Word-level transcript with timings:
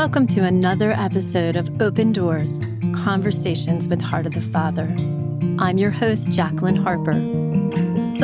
Welcome 0.00 0.26
to 0.28 0.40
another 0.44 0.92
episode 0.92 1.56
of 1.56 1.82
Open 1.82 2.10
Doors 2.10 2.62
Conversations 3.04 3.86
with 3.86 4.00
Heart 4.00 4.24
of 4.24 4.32
the 4.32 4.40
Father. 4.40 4.86
I'm 5.58 5.76
your 5.76 5.90
host, 5.90 6.30
Jacqueline 6.30 6.76
Harper. 6.76 7.12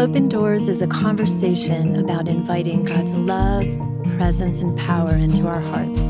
Open 0.01 0.26
Doors 0.26 0.71
is 0.71 0.81
a 0.81 0.87
conversation 0.87 1.97
about 1.97 2.28
inviting 2.28 2.83
God's 2.83 3.15
love, 3.19 3.67
presence, 4.17 4.60
and 4.60 4.74
power 4.78 5.12
into 5.12 5.47
our 5.49 5.60
hearts. 5.60 6.01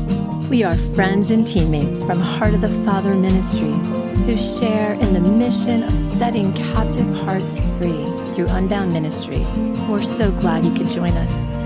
We 0.47 0.63
are 0.63 0.77
friends 0.95 1.31
and 1.31 1.45
teammates 1.45 2.01
from 2.01 2.21
Heart 2.21 2.53
of 2.53 2.61
the 2.61 2.85
Father 2.85 3.13
Ministries 3.13 3.89
who 4.25 4.37
share 4.37 4.93
in 4.93 5.13
the 5.13 5.19
mission 5.19 5.83
of 5.83 5.99
setting 5.99 6.53
captive 6.53 7.13
hearts 7.17 7.57
free 7.77 8.05
through 8.33 8.47
Unbound 8.51 8.93
Ministry. 8.93 9.45
We're 9.89 10.01
so 10.03 10.31
glad 10.31 10.63
you 10.63 10.73
could 10.73 10.89
join 10.89 11.11
us. 11.17 11.56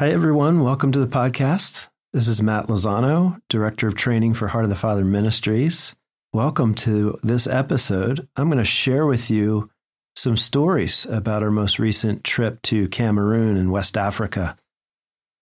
Hi, 0.00 0.10
everyone. 0.10 0.64
Welcome 0.64 0.90
to 0.90 0.98
the 0.98 1.06
podcast. 1.06 1.86
This 2.12 2.26
is 2.26 2.42
Matt 2.42 2.66
Lozano, 2.66 3.40
Director 3.48 3.86
of 3.86 3.94
Training 3.94 4.34
for 4.34 4.48
Heart 4.48 4.64
of 4.64 4.70
the 4.70 4.74
Father 4.74 5.04
Ministries. 5.04 5.94
Welcome 6.32 6.74
to 6.74 7.16
this 7.22 7.46
episode. 7.46 8.26
I'm 8.34 8.48
going 8.48 8.58
to 8.58 8.64
share 8.64 9.06
with 9.06 9.30
you 9.30 9.70
some 10.16 10.36
stories 10.36 11.06
about 11.06 11.44
our 11.44 11.50
most 11.52 11.78
recent 11.78 12.24
trip 12.24 12.60
to 12.62 12.88
Cameroon 12.88 13.56
in 13.56 13.70
West 13.70 13.96
Africa. 13.96 14.56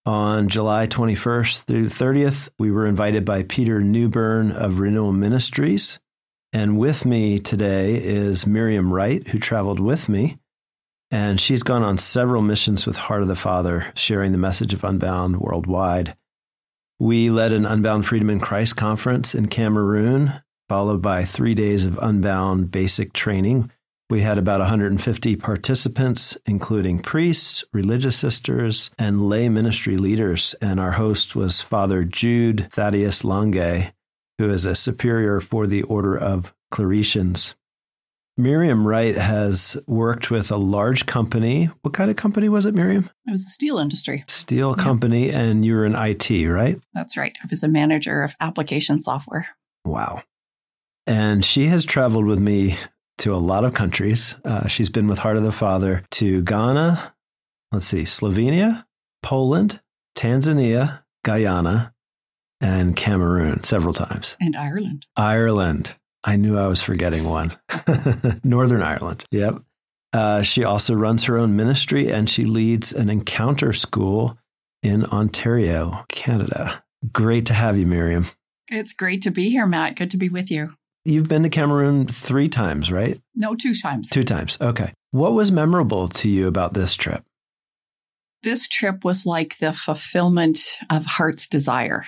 On 0.05 0.47
July 0.49 0.85
21st 0.85 1.63
through 1.63 1.85
30th, 1.85 2.49
we 2.59 2.69
were 2.69 2.85
invited 2.85 3.25
by 3.25 3.41
Peter 3.41 3.81
Newburn 3.81 4.51
of 4.51 4.77
Renewal 4.77 5.13
Ministries. 5.13 5.99
And 6.53 6.77
with 6.77 7.07
me 7.07 7.39
today 7.39 7.95
is 7.95 8.45
Miriam 8.45 8.93
Wright, 8.93 9.27
who 9.29 9.39
traveled 9.39 9.79
with 9.79 10.07
me. 10.07 10.37
And 11.13 11.39
she's 11.39 11.61
gone 11.61 11.83
on 11.83 11.99
several 11.99 12.41
missions 12.41 12.87
with 12.87 12.97
Heart 12.97 13.21
of 13.21 13.27
the 13.27 13.35
Father, 13.35 13.91
sharing 13.93 14.31
the 14.31 14.39
message 14.39 14.73
of 14.73 14.83
Unbound 14.83 15.39
worldwide. 15.39 16.17
We 16.99 17.29
led 17.29 17.53
an 17.53 17.67
Unbound 17.67 18.07
Freedom 18.07 18.31
in 18.31 18.39
Christ 18.39 18.77
conference 18.77 19.35
in 19.35 19.45
Cameroon, 19.45 20.41
followed 20.67 21.03
by 21.03 21.23
three 21.23 21.53
days 21.53 21.85
of 21.85 21.99
Unbound 22.01 22.71
basic 22.71 23.13
training. 23.13 23.69
We 24.09 24.21
had 24.21 24.39
about 24.39 24.61
150 24.61 25.35
participants, 25.35 26.35
including 26.47 26.97
priests, 26.97 27.63
religious 27.71 28.17
sisters, 28.17 28.89
and 28.97 29.21
lay 29.21 29.49
ministry 29.49 29.97
leaders. 29.97 30.55
And 30.63 30.79
our 30.79 30.93
host 30.93 31.35
was 31.35 31.61
Father 31.61 32.03
Jude 32.03 32.71
Thaddeus 32.71 33.21
Langeh, 33.21 33.93
who 34.39 34.49
is 34.49 34.65
a 34.65 34.73
superior 34.73 35.39
for 35.39 35.67
the 35.67 35.83
Order 35.83 36.17
of 36.17 36.55
Claretians. 36.73 37.53
Miriam 38.35 38.87
Wright 38.87 39.15
has 39.15 39.77
worked 39.85 40.31
with 40.31 40.51
a 40.51 40.57
large 40.57 41.05
company. 41.05 41.65
What 41.81 41.93
kind 41.93 42.09
of 42.09 42.17
company 42.17 42.49
was 42.49 42.65
it, 42.65 42.73
Miriam? 42.73 43.09
It 43.27 43.31
was 43.31 43.43
the 43.43 43.51
steel 43.51 43.77
industry. 43.77 44.23
Steel 44.27 44.73
company, 44.73 45.29
and 45.29 45.63
you 45.63 45.75
were 45.75 45.85
in 45.85 45.95
IT, 45.95 46.29
right? 46.47 46.79
That's 46.93 47.15
right. 47.15 47.37
I 47.43 47.47
was 47.49 47.61
a 47.63 47.67
manager 47.67 48.23
of 48.23 48.35
application 48.39 48.99
software. 48.99 49.49
Wow. 49.85 50.23
And 51.05 51.45
she 51.45 51.67
has 51.67 51.85
traveled 51.85 52.25
with 52.25 52.39
me 52.39 52.77
to 53.19 53.35
a 53.35 53.37
lot 53.37 53.65
of 53.65 53.75
countries. 53.75 54.35
Uh, 54.43 54.67
she's 54.67 54.89
been 54.89 55.07
with 55.07 55.19
Heart 55.19 55.37
of 55.37 55.43
the 55.43 55.51
Father 55.51 56.03
to 56.11 56.41
Ghana, 56.41 57.13
let's 57.71 57.85
see, 57.85 58.03
Slovenia, 58.03 58.85
Poland, 59.21 59.79
Tanzania, 60.17 61.03
Guyana, 61.23 61.93
and 62.61 62.95
Cameroon 62.95 63.61
several 63.63 63.93
times. 63.93 64.37
And 64.39 64.55
Ireland. 64.55 65.05
Ireland. 65.15 65.95
I 66.23 66.37
knew 66.37 66.57
I 66.57 66.67
was 66.67 66.81
forgetting 66.81 67.25
one. 67.25 67.57
Northern 68.43 68.81
Ireland. 68.81 69.25
Yep. 69.31 69.61
Uh, 70.13 70.41
she 70.41 70.63
also 70.63 70.93
runs 70.93 71.23
her 71.23 71.37
own 71.37 71.55
ministry 71.55 72.11
and 72.11 72.29
she 72.29 72.45
leads 72.45 72.93
an 72.93 73.09
encounter 73.09 73.73
school 73.73 74.37
in 74.83 75.05
Ontario, 75.05 76.05
Canada. 76.07 76.83
Great 77.11 77.47
to 77.47 77.53
have 77.53 77.77
you, 77.77 77.87
Miriam. 77.87 78.27
It's 78.69 78.93
great 78.93 79.21
to 79.23 79.31
be 79.31 79.49
here, 79.49 79.65
Matt. 79.65 79.95
Good 79.95 80.11
to 80.11 80.17
be 80.17 80.29
with 80.29 80.51
you. 80.51 80.75
You've 81.05 81.27
been 81.27 81.43
to 81.43 81.49
Cameroon 81.49 82.07
three 82.07 82.47
times, 82.47 82.91
right? 82.91 83.19
No, 83.35 83.55
two 83.55 83.73
times. 83.73 84.09
Two 84.09 84.23
times. 84.23 84.57
Okay. 84.61 84.93
What 85.11 85.33
was 85.33 85.51
memorable 85.51 86.07
to 86.09 86.29
you 86.29 86.47
about 86.47 86.73
this 86.73 86.95
trip? 86.95 87.23
This 88.43 88.67
trip 88.67 89.03
was 89.03 89.25
like 89.25 89.57
the 89.57 89.73
fulfillment 89.73 90.59
of 90.89 91.05
heart's 91.05 91.47
desire. 91.47 92.05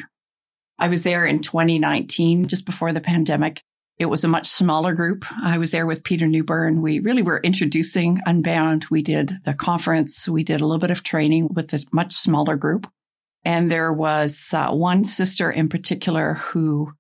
I 0.77 0.87
was 0.87 1.03
there 1.03 1.25
in 1.25 1.41
2019, 1.41 2.47
just 2.47 2.65
before 2.65 2.93
the 2.93 3.01
pandemic. 3.01 3.63
It 3.97 4.07
was 4.07 4.25
a 4.25 4.29
much 4.29 4.47
smaller 4.47 4.93
group. 4.93 5.25
I 5.41 5.57
was 5.57 5.71
there 5.71 5.85
with 5.85 6.03
Peter 6.03 6.27
Newburn. 6.27 6.81
We 6.81 6.99
really 6.99 7.21
were 7.21 7.39
introducing 7.39 8.19
Unbound. 8.25 8.87
We 8.91 9.01
did 9.01 9.37
the 9.45 9.53
conference. 9.53 10.27
We 10.27 10.43
did 10.43 10.59
a 10.59 10.65
little 10.65 10.79
bit 10.79 10.91
of 10.91 11.03
training 11.03 11.49
with 11.53 11.73
a 11.73 11.83
much 11.93 12.13
smaller 12.13 12.57
group. 12.57 12.91
And 13.45 13.71
there 13.71 13.93
was 13.93 14.49
uh, 14.53 14.71
one 14.71 15.05
sister 15.05 15.49
in 15.49 15.69
particular 15.69 16.33
who 16.33 16.91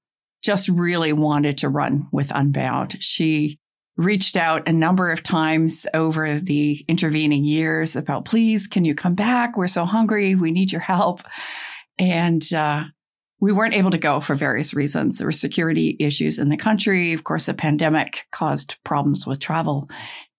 just 0.41 0.69
really 0.69 1.11
wanted 1.11 1.57
to 1.57 1.69
run 1.69 2.07
with 2.13 2.31
Unbound. 2.33 3.01
She 3.03 3.59
reached 3.97 4.37
out 4.37 4.67
a 4.67 4.73
number 4.73 5.11
of 5.11 5.23
times 5.23 5.87
over 5.93 6.39
the 6.39 6.85
intervening 6.87 7.43
years 7.43 7.95
about, 7.95 8.25
please, 8.25 8.67
can 8.67 8.85
you 8.85 8.93
come 8.93 9.15
back? 9.15 9.57
We're 9.57 9.67
so 9.67 9.85
hungry. 9.85 10.35
We 10.35 10.51
need 10.51 10.71
your 10.71 10.81
help. 10.81 11.21
And 11.97 12.43
uh, 12.53 12.85
we 13.39 13.51
weren't 13.51 13.75
able 13.75 13.91
to 13.91 13.97
go 13.97 14.21
for 14.21 14.35
various 14.35 14.73
reasons. 14.73 15.17
There 15.17 15.27
were 15.27 15.31
security 15.31 15.97
issues 15.99 16.39
in 16.39 16.49
the 16.49 16.57
country. 16.57 17.13
Of 17.13 17.23
course, 17.23 17.47
the 17.47 17.53
pandemic 17.53 18.25
caused 18.31 18.77
problems 18.83 19.27
with 19.27 19.39
travel. 19.39 19.89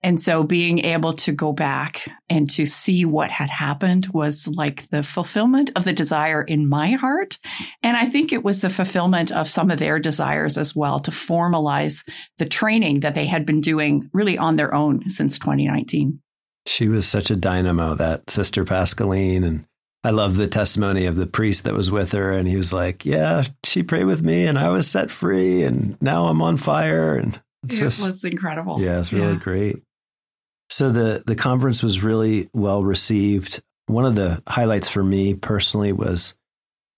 And 0.02 0.20
so 0.20 0.44
being 0.44 0.78
able 0.84 1.14
to 1.14 1.32
go 1.32 1.52
back 1.52 2.08
and 2.30 2.48
to 2.50 2.64
see 2.64 3.04
what 3.04 3.30
had 3.30 3.50
happened 3.50 4.06
was 4.12 4.46
like 4.46 4.88
the 4.90 5.02
fulfillment 5.02 5.72
of 5.74 5.84
the 5.84 5.92
desire 5.92 6.42
in 6.42 6.68
my 6.68 6.92
heart. 6.92 7.38
And 7.82 7.96
I 7.96 8.06
think 8.06 8.32
it 8.32 8.44
was 8.44 8.60
the 8.60 8.70
fulfillment 8.70 9.32
of 9.32 9.48
some 9.48 9.70
of 9.70 9.80
their 9.80 9.98
desires 9.98 10.58
as 10.58 10.76
well 10.76 11.00
to 11.00 11.10
formalize 11.10 12.08
the 12.38 12.46
training 12.46 13.00
that 13.00 13.16
they 13.16 13.26
had 13.26 13.44
been 13.44 13.60
doing 13.60 14.08
really 14.12 14.38
on 14.38 14.54
their 14.54 14.72
own 14.72 15.08
since 15.08 15.40
2019. 15.40 16.20
She 16.66 16.88
was 16.88 17.08
such 17.08 17.30
a 17.30 17.36
dynamo, 17.36 17.94
that 17.96 18.30
Sister 18.30 18.64
Pascaline. 18.64 19.44
And 19.44 19.64
I 20.06 20.10
love 20.10 20.36
the 20.36 20.46
testimony 20.46 21.06
of 21.06 21.16
the 21.16 21.26
priest 21.26 21.64
that 21.64 21.74
was 21.74 21.90
with 21.90 22.12
her. 22.12 22.30
And 22.30 22.46
he 22.46 22.56
was 22.56 22.72
like, 22.72 23.04
Yeah, 23.04 23.42
she 23.64 23.82
prayed 23.82 24.04
with 24.04 24.22
me 24.22 24.46
and 24.46 24.56
I 24.56 24.68
was 24.68 24.88
set 24.88 25.10
free 25.10 25.64
and 25.64 26.00
now 26.00 26.26
I'm 26.26 26.40
on 26.42 26.58
fire. 26.58 27.16
And 27.16 27.40
it's 27.64 27.78
it 27.78 27.80
just, 27.80 28.02
was 28.02 28.22
incredible. 28.22 28.80
Yeah, 28.80 29.00
it's 29.00 29.12
really 29.12 29.32
yeah. 29.32 29.40
great. 29.40 29.82
So 30.70 30.90
the 30.90 31.24
the 31.26 31.34
conference 31.34 31.82
was 31.82 32.04
really 32.04 32.48
well 32.52 32.84
received. 32.84 33.60
One 33.86 34.04
of 34.04 34.14
the 34.14 34.40
highlights 34.46 34.88
for 34.88 35.02
me 35.02 35.34
personally 35.34 35.90
was 35.90 36.36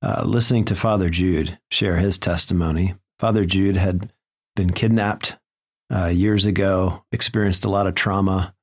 uh, 0.03 0.25
listening 0.27 0.67
to 0.67 0.75
Father 0.75 1.09
Jude 1.09 1.59
share 1.71 1.97
his 1.97 2.19
testimony. 2.19 2.95
Father 3.19 3.47
Jude 3.47 3.77
had 3.77 4.13
been 4.55 4.71
kidnapped 4.71 5.39
uh, 5.91 6.09
years 6.09 6.45
ago, 6.45 7.07
experienced 7.11 7.65
a 7.65 7.71
lot 7.71 7.87
of 7.87 7.95
trauma, 7.95 8.55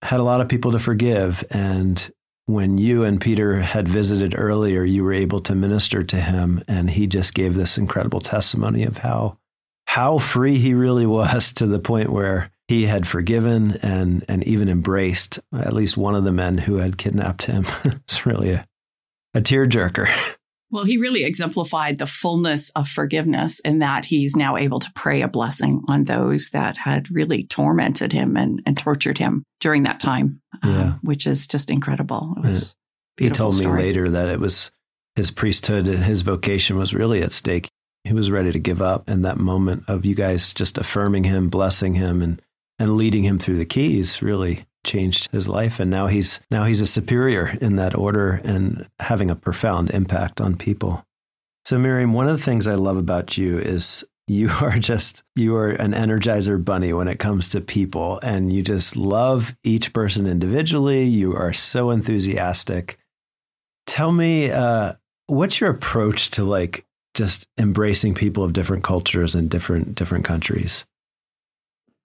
had 0.00 0.20
a 0.20 0.24
lot 0.24 0.40
of 0.40 0.48
people 0.48 0.70
to 0.70 0.78
forgive, 0.78 1.42
and 1.50 2.08
when 2.46 2.78
you 2.78 3.04
and 3.04 3.20
Peter 3.20 3.60
had 3.60 3.88
visited 3.88 4.34
earlier, 4.36 4.82
you 4.82 5.04
were 5.04 5.12
able 5.12 5.40
to 5.42 5.54
minister 5.54 6.02
to 6.02 6.20
him, 6.20 6.62
and 6.66 6.90
he 6.90 7.06
just 7.06 7.34
gave 7.34 7.54
this 7.54 7.78
incredible 7.78 8.20
testimony 8.20 8.84
of 8.84 8.98
how 8.98 9.38
how 9.86 10.18
free 10.18 10.58
he 10.58 10.72
really 10.72 11.06
was 11.06 11.52
to 11.54 11.66
the 11.66 11.80
point 11.80 12.10
where 12.10 12.50
he 12.68 12.86
had 12.86 13.06
forgiven 13.06 13.76
and 13.82 14.24
and 14.28 14.44
even 14.44 14.68
embraced 14.68 15.40
at 15.52 15.72
least 15.72 15.96
one 15.96 16.14
of 16.14 16.24
the 16.24 16.32
men 16.32 16.58
who 16.58 16.76
had 16.76 16.98
kidnapped 16.98 17.42
him. 17.44 17.66
it's 17.84 18.26
really 18.26 18.52
a, 18.52 18.66
a 19.34 19.40
tearjerker. 19.40 20.08
Well, 20.70 20.84
he 20.84 20.98
really 20.98 21.24
exemplified 21.24 21.98
the 21.98 22.06
fullness 22.06 22.70
of 22.70 22.88
forgiveness 22.88 23.60
in 23.60 23.80
that 23.80 24.04
he's 24.04 24.36
now 24.36 24.56
able 24.56 24.78
to 24.80 24.92
pray 24.94 25.22
a 25.22 25.28
blessing 25.28 25.82
on 25.88 26.04
those 26.04 26.50
that 26.50 26.76
had 26.76 27.10
really 27.10 27.44
tormented 27.44 28.12
him 28.12 28.36
and, 28.36 28.62
and 28.66 28.78
tortured 28.78 29.18
him 29.18 29.42
during 29.60 29.82
that 29.82 30.00
time, 30.00 30.40
uh, 30.64 30.68
yeah. 30.68 30.82
uh, 30.82 30.92
which 31.02 31.26
is 31.26 31.46
just 31.46 31.70
incredible. 31.70 32.34
It 32.36 32.44
was 32.44 32.76
he 33.16 33.28
told 33.28 33.54
story. 33.54 33.76
me 33.76 33.88
later 33.88 34.08
that 34.10 34.28
it 34.28 34.40
was 34.40 34.70
his 35.16 35.30
priesthood 35.30 35.88
and 35.88 36.02
his 36.02 36.22
vocation 36.22 36.78
was 36.78 36.94
really 36.94 37.22
at 37.22 37.32
stake. 37.32 37.68
He 38.04 38.14
was 38.14 38.30
ready 38.30 38.52
to 38.52 38.58
give 38.58 38.80
up. 38.80 39.08
And 39.08 39.24
that 39.24 39.36
moment 39.36 39.84
of 39.88 40.06
you 40.06 40.14
guys 40.14 40.54
just 40.54 40.78
affirming 40.78 41.24
him, 41.24 41.50
blessing 41.50 41.94
him, 41.94 42.22
and 42.22 42.40
and 42.78 42.96
leading 42.96 43.24
him 43.24 43.38
through 43.38 43.58
the 43.58 43.66
keys 43.66 44.22
really 44.22 44.64
changed 44.84 45.30
his 45.30 45.48
life 45.48 45.80
and 45.80 45.90
now 45.90 46.06
he's 46.06 46.40
now 46.50 46.64
he's 46.64 46.80
a 46.80 46.86
superior 46.86 47.48
in 47.60 47.76
that 47.76 47.94
order 47.94 48.40
and 48.44 48.88
having 48.98 49.30
a 49.30 49.36
profound 49.36 49.90
impact 49.90 50.40
on 50.40 50.56
people. 50.56 51.04
So 51.64 51.78
Miriam, 51.78 52.12
one 52.12 52.28
of 52.28 52.36
the 52.36 52.42
things 52.42 52.66
I 52.66 52.74
love 52.74 52.96
about 52.96 53.36
you 53.36 53.58
is 53.58 54.04
you 54.26 54.48
are 54.60 54.78
just 54.78 55.22
you 55.36 55.56
are 55.56 55.70
an 55.70 55.92
energizer 55.92 56.62
bunny 56.62 56.92
when 56.92 57.08
it 57.08 57.18
comes 57.18 57.48
to 57.50 57.60
people 57.60 58.20
and 58.22 58.52
you 58.52 58.62
just 58.62 58.96
love 58.96 59.56
each 59.64 59.92
person 59.92 60.26
individually. 60.26 61.04
You 61.04 61.34
are 61.36 61.52
so 61.52 61.90
enthusiastic. 61.90 62.98
Tell 63.86 64.12
me 64.12 64.50
uh, 64.50 64.94
what's 65.26 65.60
your 65.60 65.70
approach 65.70 66.30
to 66.30 66.44
like 66.44 66.86
just 67.14 67.46
embracing 67.58 68.14
people 68.14 68.44
of 68.44 68.52
different 68.52 68.84
cultures 68.84 69.34
and 69.34 69.50
different 69.50 69.94
different 69.94 70.24
countries? 70.24 70.84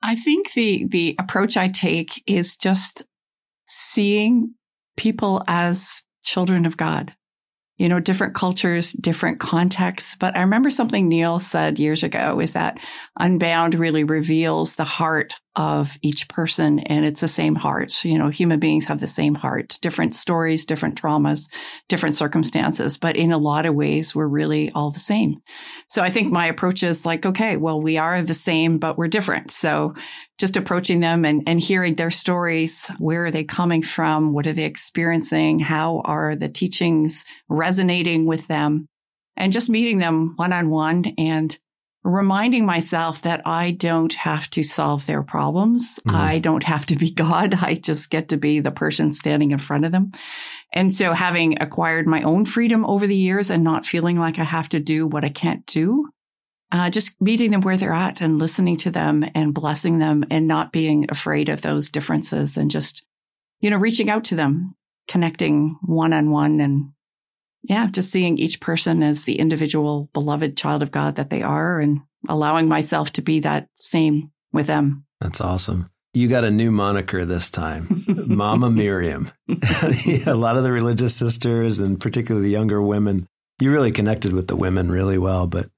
I 0.02 0.16
think 0.16 0.54
the 0.54 0.86
the 0.86 1.16
approach 1.20 1.58
I 1.58 1.68
take 1.68 2.24
is 2.28 2.56
just 2.56 3.04
seeing 3.66 4.56
people 4.98 5.44
as 5.48 6.04
children 6.24 6.66
of 6.66 6.78
God 6.78 7.16
you 7.78 7.90
know, 7.90 8.00
different 8.00 8.34
cultures, 8.34 8.94
different 8.94 9.40
contexts. 9.40 10.16
But 10.16 10.38
I 10.38 10.42
remember 10.42 10.70
something 10.70 11.10
Neal 11.10 11.40
said 11.40 11.78
years 11.78 12.04
ago 12.04 12.40
is 12.40 12.54
that 12.54 12.80
Unbound 13.20 13.76
really 13.76 14.04
reveals 14.04 14.76
the 14.76 14.86
heart 14.86 15.34
of 15.58 15.98
each 16.02 16.28
person 16.28 16.80
and 16.80 17.06
it's 17.06 17.22
the 17.22 17.28
same 17.28 17.56
heart. 17.56 18.04
You 18.04 18.18
know, 18.18 18.30
human 18.30 18.60
beings 18.60 18.86
have 18.86 19.00
the 19.00 19.08
same 19.08 19.36
heart, 19.36 19.78
different 19.82 20.14
stories, 20.14 20.66
different 20.66 21.02
traumas, 21.02 21.50
different 21.88 22.16
circumstances, 22.16 22.98
but 22.98 23.16
in 23.16 23.32
a 23.32 23.38
lot 23.38 23.66
of 23.66 23.76
ways, 23.76 24.14
we're 24.14 24.28
really 24.28 24.72
all 24.72 24.92
the 24.92 25.00
same. 25.00 25.42
So 25.88 26.02
I 26.02 26.10
think 26.10 26.32
my 26.32 26.48
approach 26.48 26.84
is 26.84 27.06
like, 27.06 27.26
okay, 27.26 27.58
well, 27.58 27.82
we 27.82 27.98
are 27.98 28.22
the 28.22 28.34
same, 28.34 28.80
but 28.80 28.98
we're 28.98 29.08
different. 29.08 29.52
So 29.52 29.94
just 30.38 30.58
approaching 30.58 31.00
them 31.00 31.24
and, 31.24 31.44
and 31.48 31.60
hearing 31.60 31.96
their 31.96 32.12
stories. 32.12 32.90
Where 32.98 33.26
are 33.26 33.32
they 33.32 33.44
coming 33.44 33.82
from? 33.82 34.34
What 34.34 34.48
are 34.48 34.54
they 34.54 34.66
experiencing? 34.66 35.60
How 35.60 36.02
are 36.06 36.36
the 36.36 36.50
teachings 36.50 37.26
resonating 37.48 38.26
with 38.26 38.48
them? 38.48 38.88
And 39.38 39.54
just 39.54 39.70
meeting 39.70 40.00
them 40.00 40.34
one 40.36 40.54
on 40.54 40.70
one 40.70 41.14
and 41.18 41.58
reminding 42.06 42.66
myself 42.66 43.24
that 43.24 43.42
I 43.46 43.72
don't 43.72 44.14
have 44.14 44.50
to 44.52 44.64
solve 44.64 45.08
their 45.08 45.24
problems. 45.24 46.00
Mm-hmm. 46.06 46.16
I 46.16 46.40
don't 46.40 46.64
have 46.64 46.86
to 46.88 46.96
be 46.96 47.12
God. 47.14 47.56
I 47.56 47.76
just 47.76 48.10
get 48.10 48.30
to 48.30 48.38
be 48.38 48.60
the 48.60 48.72
person 48.72 49.12
standing 49.12 49.52
in 49.52 49.58
front 49.58 49.86
of 49.86 49.92
them. 49.92 50.12
And 50.72 50.94
so 50.94 51.14
having 51.14 51.62
acquired 51.62 52.06
my 52.06 52.22
own 52.22 52.46
freedom 52.46 52.86
over 52.86 53.08
the 53.08 53.16
years 53.16 53.50
and 53.50 53.64
not 53.64 53.86
feeling 53.86 54.20
like 54.20 54.38
I 54.38 54.44
have 54.44 54.70
to 54.70 54.80
do 54.80 55.08
what 55.08 55.26
I 55.26 55.30
can't 55.30 55.66
do, 55.66 56.10
uh, 56.76 56.90
just 56.90 57.20
meeting 57.22 57.52
them 57.52 57.62
where 57.62 57.78
they're 57.78 57.94
at 57.94 58.20
and 58.20 58.38
listening 58.38 58.76
to 58.76 58.92
them 58.92 59.24
and 59.34 59.54
blessing 59.54 60.00
them 60.00 60.26
and 60.30 60.46
not 60.46 60.74
being 60.74 61.06
afraid 61.10 61.48
of 61.48 61.62
those 61.62 61.90
differences 61.90 62.58
and 62.58 62.70
just, 62.70 63.06
you 63.62 63.70
know, 63.70 63.78
reaching 63.78 64.10
out 64.10 64.26
to 64.26 64.36
them, 64.36 64.76
connecting 65.08 65.78
one 65.82 66.12
on 66.12 66.32
one 66.32 66.60
and 66.60 66.92
yeah, 67.64 67.88
just 67.88 68.12
seeing 68.12 68.38
each 68.38 68.60
person 68.60 69.02
as 69.02 69.24
the 69.24 69.40
individual 69.40 70.10
beloved 70.14 70.58
child 70.58 70.84
of 70.84 70.92
God 70.92 71.16
that 71.16 71.30
they 71.30 71.42
are 71.42 71.80
and 71.80 72.02
allowing 72.28 72.68
myself 72.68 73.12
to 73.14 73.22
be 73.22 73.40
that 73.40 73.70
same 73.76 74.32
with 74.52 74.68
them. 74.68 75.06
That's 75.22 75.42
awesome. 75.42 75.90
You 76.14 76.28
got 76.28 76.44
a 76.44 76.52
new 76.52 76.72
moniker 76.72 77.26
this 77.26 77.50
time, 77.50 78.06
Mama 78.28 78.70
Miriam. 78.70 79.32
a 79.50 80.34
lot 80.34 80.58
of 80.58 80.64
the 80.64 80.72
religious 80.72 81.16
sisters 81.16 81.80
and 81.80 82.00
particularly 82.00 82.48
the 82.48 82.54
younger 82.54 82.82
women, 82.82 83.28
you 83.60 83.72
really 83.72 83.92
connected 83.92 84.34
with 84.34 84.48
the 84.48 84.56
women 84.56 84.92
really 84.92 85.18
well, 85.18 85.48
but 85.48 85.70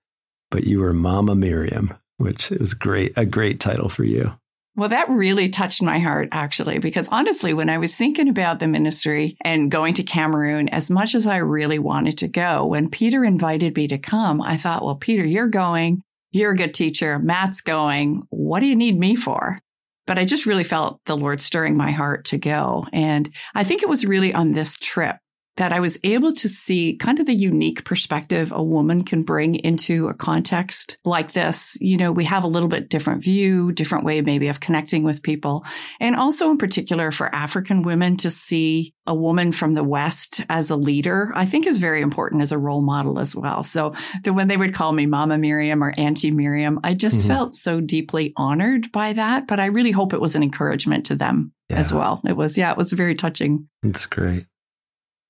but 0.51 0.63
you 0.65 0.79
were 0.79 0.93
Mama 0.93 1.35
Miriam, 1.35 1.93
which 2.17 2.49
was 2.51 2.73
great, 2.73 3.13
a 3.15 3.25
great 3.25 3.59
title 3.59 3.89
for 3.89 4.03
you. 4.03 4.33
Well, 4.77 4.89
that 4.89 5.09
really 5.09 5.49
touched 5.49 5.81
my 5.81 5.97
heart, 5.97 6.29
actually, 6.31 6.77
because 6.77 7.07
honestly, 7.11 7.51
when 7.51 7.67
I 7.67 7.79
was 7.79 7.95
thinking 7.95 8.29
about 8.29 8.59
the 8.59 8.67
ministry 8.67 9.35
and 9.41 9.71
going 9.71 9.95
to 9.95 10.03
Cameroon, 10.03 10.69
as 10.69 10.91
much 10.91 11.15
as 11.15 11.25
I 11.25 11.37
really 11.37 11.79
wanted 11.79 12.19
to 12.19 12.27
go, 12.27 12.63
when 12.63 12.91
Peter 12.91 13.25
invited 13.25 13.75
me 13.75 13.87
to 13.87 13.97
come, 13.97 14.39
I 14.39 14.55
thought, 14.55 14.85
well, 14.85 14.95
Peter, 14.95 15.25
you're 15.25 15.47
going. 15.47 16.03
You're 16.31 16.51
a 16.51 16.55
good 16.55 16.75
teacher. 16.75 17.17
Matt's 17.17 17.61
going. 17.61 18.21
What 18.29 18.59
do 18.59 18.67
you 18.67 18.75
need 18.75 18.99
me 18.99 19.15
for? 19.15 19.59
But 20.05 20.19
I 20.19 20.25
just 20.25 20.45
really 20.45 20.63
felt 20.63 21.01
the 21.05 21.17
Lord 21.17 21.41
stirring 21.41 21.75
my 21.75 21.89
heart 21.89 22.25
to 22.25 22.37
go. 22.37 22.85
And 22.93 23.33
I 23.55 23.63
think 23.63 23.81
it 23.81 23.89
was 23.89 24.05
really 24.05 24.31
on 24.31 24.51
this 24.51 24.77
trip 24.77 25.17
that 25.57 25.73
I 25.73 25.79
was 25.79 25.97
able 26.03 26.33
to 26.33 26.47
see 26.47 26.95
kind 26.95 27.19
of 27.19 27.25
the 27.25 27.33
unique 27.33 27.83
perspective 27.83 28.51
a 28.51 28.63
woman 28.63 29.03
can 29.03 29.23
bring 29.23 29.55
into 29.55 30.07
a 30.07 30.13
context 30.13 30.99
like 31.03 31.33
this. 31.33 31.77
You 31.81 31.97
know, 31.97 32.11
we 32.11 32.25
have 32.25 32.43
a 32.43 32.47
little 32.47 32.69
bit 32.69 32.89
different 32.89 33.23
view, 33.23 33.71
different 33.71 34.05
way 34.05 34.21
maybe 34.21 34.47
of 34.47 34.59
connecting 34.59 35.03
with 35.03 35.23
people. 35.23 35.65
And 35.99 36.15
also 36.15 36.51
in 36.51 36.57
particular 36.57 37.11
for 37.11 37.33
African 37.33 37.81
women 37.81 38.17
to 38.17 38.29
see 38.29 38.93
a 39.07 39.15
woman 39.15 39.51
from 39.51 39.73
the 39.73 39.83
West 39.83 40.41
as 40.49 40.69
a 40.69 40.75
leader, 40.75 41.31
I 41.33 41.45
think 41.45 41.65
is 41.65 41.77
very 41.79 42.01
important 42.01 42.41
as 42.41 42.51
a 42.51 42.57
role 42.57 42.81
model 42.81 43.19
as 43.19 43.35
well. 43.35 43.63
So 43.63 43.93
the, 44.23 44.33
when 44.33 44.49
they 44.49 44.57
would 44.57 44.75
call 44.75 44.91
me 44.91 45.05
Mama 45.05 45.37
Miriam 45.37 45.83
or 45.83 45.93
Auntie 45.97 46.31
Miriam, 46.31 46.79
I 46.83 46.93
just 46.93 47.19
mm-hmm. 47.19 47.29
felt 47.29 47.55
so 47.55 47.81
deeply 47.81 48.33
honored 48.37 48.91
by 48.91 49.13
that. 49.13 49.47
But 49.47 49.59
I 49.59 49.67
really 49.67 49.91
hope 49.91 50.13
it 50.13 50.21
was 50.21 50.35
an 50.35 50.43
encouragement 50.43 51.05
to 51.07 51.15
them 51.15 51.53
yeah. 51.69 51.77
as 51.77 51.93
well. 51.93 52.21
It 52.27 52.33
was, 52.33 52.57
yeah, 52.57 52.71
it 52.71 52.77
was 52.77 52.91
very 52.93 53.15
touching. 53.15 53.67
It's 53.81 54.05
great. 54.05 54.45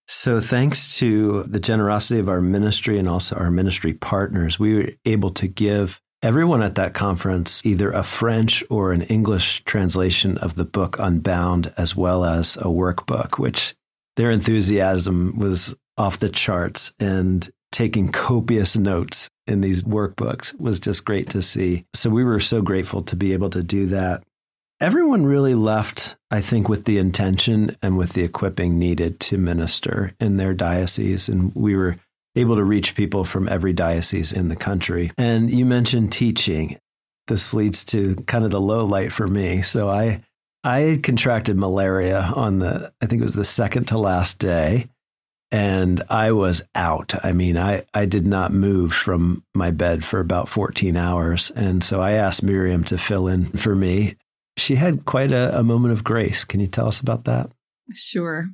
So, 0.09 0.39
thanks 0.39 0.98
to 1.00 1.44
the 1.44 1.59
generosity 1.59 2.19
of 2.21 2.30
our 2.30 2.39
ministry 2.39 2.98
and 2.98 3.09
also 3.09 3.36
our 3.36 3.51
ministry 3.51 3.94
partners, 3.94 4.57
we 4.57 4.75
were 4.75 4.89
able 5.04 5.31
to 5.31 5.48
give 5.50 6.01
everyone 6.24 6.63
at 6.63 6.75
that 6.75 6.94
conference 6.94 7.62
either 7.65 7.92
a 7.92 8.04
French 8.04 8.63
or 8.69 8.94
an 8.94 9.01
English 9.04 9.65
translation 9.65 10.38
of 10.38 10.56
the 10.56 10.63
book 10.63 10.95
Unbound, 10.98 11.74
as 11.75 11.94
well 11.94 12.24
as 12.24 12.56
a 12.56 12.65
workbook, 12.65 13.38
which 13.38 13.75
their 14.15 14.31
enthusiasm 14.31 15.38
was 15.38 15.75
off 15.98 16.19
the 16.19 16.30
charts. 16.30 16.94
And 17.01 17.50
taking 17.74 18.09
copious 18.09 18.77
notes 18.77 19.27
in 19.45 19.59
these 19.59 19.83
workbooks 19.83 20.57
was 20.57 20.80
just 20.80 21.04
great 21.04 21.30
to 21.31 21.42
see. 21.42 21.83
So, 21.94 22.09
we 22.09 22.24
were 22.24 22.39
so 22.39 22.62
grateful 22.62 23.01
to 23.04 23.18
be 23.18 23.33
able 23.33 23.50
to 23.50 23.62
do 23.62 23.88
that 23.88 24.24
everyone 24.79 25.25
really 25.25 25.56
left, 25.56 26.15
I 26.31 26.41
think, 26.41 26.69
with 26.69 26.85
the 26.85 26.97
intention 26.97 27.75
and 27.81 27.97
with 27.97 28.13
the 28.13 28.24
equipping 28.24 28.77
needed 28.77 29.19
to 29.21 29.38
minister 29.38 30.13
in 30.19 30.38
their 30.38 30.53
diocese. 30.53 31.29
And 31.29 31.53
we 31.56 31.75
were 31.75 31.97
able 32.35 32.56
to 32.56 32.63
reach 32.63 32.95
people 32.95 33.24
from 33.24 33.50
every 33.50 33.74
diocese 33.74 34.31
in 34.33 34.47
the 34.47 34.56
country. 34.56 35.12
And 35.18 35.50
you 35.50 35.65
mentioned 35.65 36.12
teaching. 36.12 36.77
This 37.27 37.53
leads 37.53 37.83
to 37.85 38.15
kind 38.27 38.45
of 38.45 38.51
the 38.51 38.62
low 38.62 38.85
light 38.85 39.12
for 39.12 39.27
me. 39.27 39.62
So 39.62 39.89
I 39.89 40.24
I 40.63 41.00
contracted 41.01 41.57
malaria 41.57 42.19
on 42.21 42.59
the 42.59 42.94
I 43.01 43.06
think 43.06 43.21
it 43.21 43.25
was 43.25 43.33
the 43.33 43.45
second 43.45 43.85
to 43.89 43.97
last 43.97 44.39
day 44.39 44.88
and 45.51 46.03
I 46.09 46.31
was 46.31 46.68
out. 46.75 47.13
I 47.23 47.31
mean, 47.31 47.57
I, 47.57 47.83
I 47.94 48.06
did 48.06 48.27
not 48.27 48.51
move 48.51 48.94
from 48.94 49.44
my 49.56 49.71
bed 49.71 50.03
for 50.03 50.19
about 50.19 50.50
14 50.50 50.97
hours. 50.97 51.51
And 51.56 51.83
so 51.83 52.01
I 52.01 52.13
asked 52.13 52.44
Miriam 52.44 52.83
to 52.85 52.97
fill 52.97 53.27
in 53.30 53.45
for 53.45 53.73
me 53.73 54.15
she 54.57 54.75
had 54.75 55.06
quite 55.06 55.31
a, 55.31 55.57
a 55.57 55.63
moment 55.63 55.94
of 55.94 56.04
grace. 56.04 56.44
Can 56.44 56.59
you 56.59 56.68
tell 56.68 56.88
us 56.88 57.00
about 57.00 57.25
that? 57.25 57.50
Sure. 57.94 58.50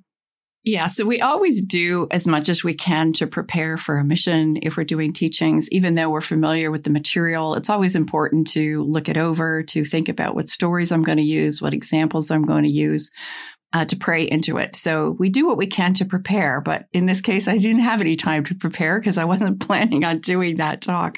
Yeah, 0.65 0.88
so 0.88 1.05
we 1.05 1.19
always 1.19 1.61
do 1.61 2.07
as 2.09 2.25
much 2.25 2.47
as 2.47 2.63
we 2.63 2.73
can 2.73 3.11
to 3.13 3.27
prepare 3.27 3.75
for 3.75 3.97
a 3.97 4.03
mission 4.03 4.57
if 4.61 4.77
we're 4.77 4.85
doing 4.85 5.11
teachings, 5.11 5.69
even 5.71 5.95
though 5.95 6.09
we're 6.09 6.21
familiar 6.21 6.71
with 6.71 6.85
the 6.85 6.89
material. 6.89 7.55
It's 7.55 7.69
always 7.69 7.98
important 7.98 8.48
to 8.51 8.83
look 8.83 9.10
it 9.10 9.17
over, 9.17 9.62
to 9.63 9.83
think 9.83 10.07
about 10.07 10.36
what 10.36 10.48
stories 10.48 10.93
I'm 10.93 11.03
going 11.03 11.17
to 11.17 11.24
use, 11.24 11.62
what 11.62 11.74
examples 11.74 12.31
I'm 12.31 12.45
going 12.45 12.63
to 12.63 12.69
use. 12.69 13.12
Uh, 13.75 13.83
to 13.86 13.95
pray 13.95 14.22
into 14.22 14.57
it. 14.57 14.75
So 14.75 15.15
we 15.17 15.29
do 15.29 15.48
what 15.48 15.57
we 15.57 15.65
can 15.65 15.95
to 15.95 16.05
prepare. 16.05 16.62
But 16.62 16.86
in 16.93 17.07
this 17.07 17.22
case, 17.22 17.48
I 17.48 17.57
didn't 17.57 17.81
have 17.81 18.01
any 18.01 18.15
time 18.15 18.43
to 18.43 18.53
prepare 18.53 19.00
because 19.00 19.17
I 19.17 19.25
wasn't 19.25 19.60
planning 19.67 20.03
on 20.03 20.19
doing 20.19 20.57
that 20.57 20.79
talk. 20.79 21.17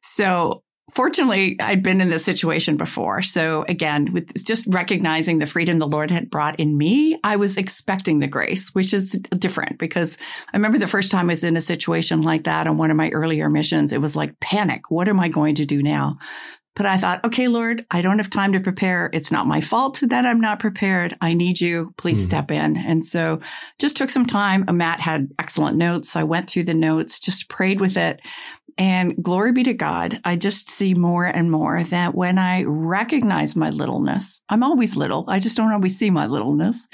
So 0.00 0.62
Fortunately, 0.92 1.56
I'd 1.60 1.82
been 1.82 2.00
in 2.00 2.10
this 2.10 2.24
situation 2.24 2.76
before. 2.76 3.20
So 3.20 3.64
again, 3.68 4.12
with 4.12 4.44
just 4.46 4.66
recognizing 4.68 5.40
the 5.40 5.46
freedom 5.46 5.80
the 5.80 5.86
Lord 5.86 6.12
had 6.12 6.30
brought 6.30 6.60
in 6.60 6.78
me, 6.78 7.18
I 7.24 7.34
was 7.34 7.56
expecting 7.56 8.20
the 8.20 8.28
grace, 8.28 8.70
which 8.72 8.94
is 8.94 9.12
different 9.36 9.78
because 9.78 10.16
I 10.52 10.56
remember 10.56 10.78
the 10.78 10.86
first 10.86 11.10
time 11.10 11.28
I 11.28 11.32
was 11.32 11.42
in 11.42 11.56
a 11.56 11.60
situation 11.60 12.22
like 12.22 12.44
that 12.44 12.68
on 12.68 12.78
one 12.78 12.92
of 12.92 12.96
my 12.96 13.10
earlier 13.10 13.50
missions, 13.50 13.92
it 13.92 14.00
was 14.00 14.14
like 14.14 14.38
panic. 14.38 14.88
What 14.88 15.08
am 15.08 15.18
I 15.18 15.28
going 15.28 15.56
to 15.56 15.66
do 15.66 15.82
now? 15.82 16.18
But 16.76 16.84
I 16.84 16.98
thought, 16.98 17.24
okay, 17.24 17.48
Lord, 17.48 17.86
I 17.90 18.02
don't 18.02 18.18
have 18.18 18.28
time 18.28 18.52
to 18.52 18.60
prepare. 18.60 19.08
It's 19.14 19.32
not 19.32 19.46
my 19.46 19.62
fault 19.62 20.00
that 20.02 20.26
I'm 20.26 20.40
not 20.40 20.60
prepared. 20.60 21.16
I 21.22 21.32
need 21.32 21.58
you. 21.58 21.94
Please 21.96 22.20
mm. 22.20 22.24
step 22.24 22.50
in. 22.50 22.76
And 22.76 23.04
so 23.04 23.40
just 23.80 23.96
took 23.96 24.10
some 24.10 24.26
time. 24.26 24.66
Matt 24.70 25.00
had 25.00 25.30
excellent 25.38 25.78
notes. 25.78 26.14
I 26.14 26.22
went 26.22 26.50
through 26.50 26.64
the 26.64 26.74
notes, 26.74 27.18
just 27.18 27.48
prayed 27.48 27.80
with 27.80 27.96
it. 27.96 28.20
And 28.78 29.16
glory 29.22 29.52
be 29.52 29.62
to 29.64 29.74
God, 29.74 30.20
I 30.24 30.36
just 30.36 30.68
see 30.68 30.92
more 30.92 31.24
and 31.24 31.50
more 31.50 31.82
that 31.84 32.14
when 32.14 32.38
I 32.38 32.64
recognize 32.64 33.56
my 33.56 33.70
littleness, 33.70 34.42
I'm 34.50 34.62
always 34.62 34.96
little. 34.96 35.24
I 35.28 35.38
just 35.38 35.56
don't 35.56 35.72
always 35.72 35.98
see 35.98 36.10
my 36.10 36.26
littleness. 36.26 36.86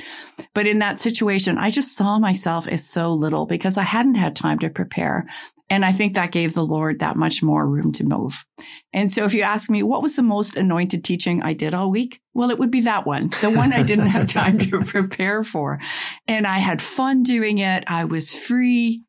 But 0.54 0.68
in 0.68 0.78
that 0.78 1.00
situation, 1.00 1.58
I 1.58 1.70
just 1.70 1.96
saw 1.96 2.20
myself 2.20 2.68
as 2.68 2.88
so 2.88 3.12
little 3.12 3.46
because 3.46 3.76
I 3.76 3.82
hadn't 3.82 4.14
had 4.14 4.36
time 4.36 4.60
to 4.60 4.70
prepare. 4.70 5.26
And 5.68 5.84
I 5.86 5.92
think 5.92 6.14
that 6.14 6.32
gave 6.32 6.54
the 6.54 6.66
Lord 6.66 7.00
that 7.00 7.16
much 7.16 7.42
more 7.42 7.66
room 7.66 7.92
to 7.92 8.04
move. 8.04 8.44
And 8.92 9.10
so 9.10 9.24
if 9.24 9.32
you 9.32 9.42
ask 9.42 9.70
me, 9.70 9.82
what 9.82 10.02
was 10.02 10.16
the 10.16 10.22
most 10.22 10.54
anointed 10.54 11.02
teaching 11.02 11.42
I 11.42 11.54
did 11.54 11.72
all 11.74 11.90
week? 11.90 12.20
Well, 12.34 12.50
it 12.50 12.58
would 12.58 12.70
be 12.70 12.82
that 12.82 13.06
one, 13.06 13.30
the 13.40 13.50
one 13.50 13.72
I 13.72 13.82
didn't 13.82 14.08
have 14.08 14.26
time 14.28 14.58
to 14.58 14.82
prepare 14.82 15.42
for. 15.42 15.80
And 16.28 16.46
I 16.46 16.58
had 16.58 16.82
fun 16.82 17.22
doing 17.22 17.58
it. 17.58 17.84
I 17.86 18.04
was 18.04 18.34
free. 18.34 19.02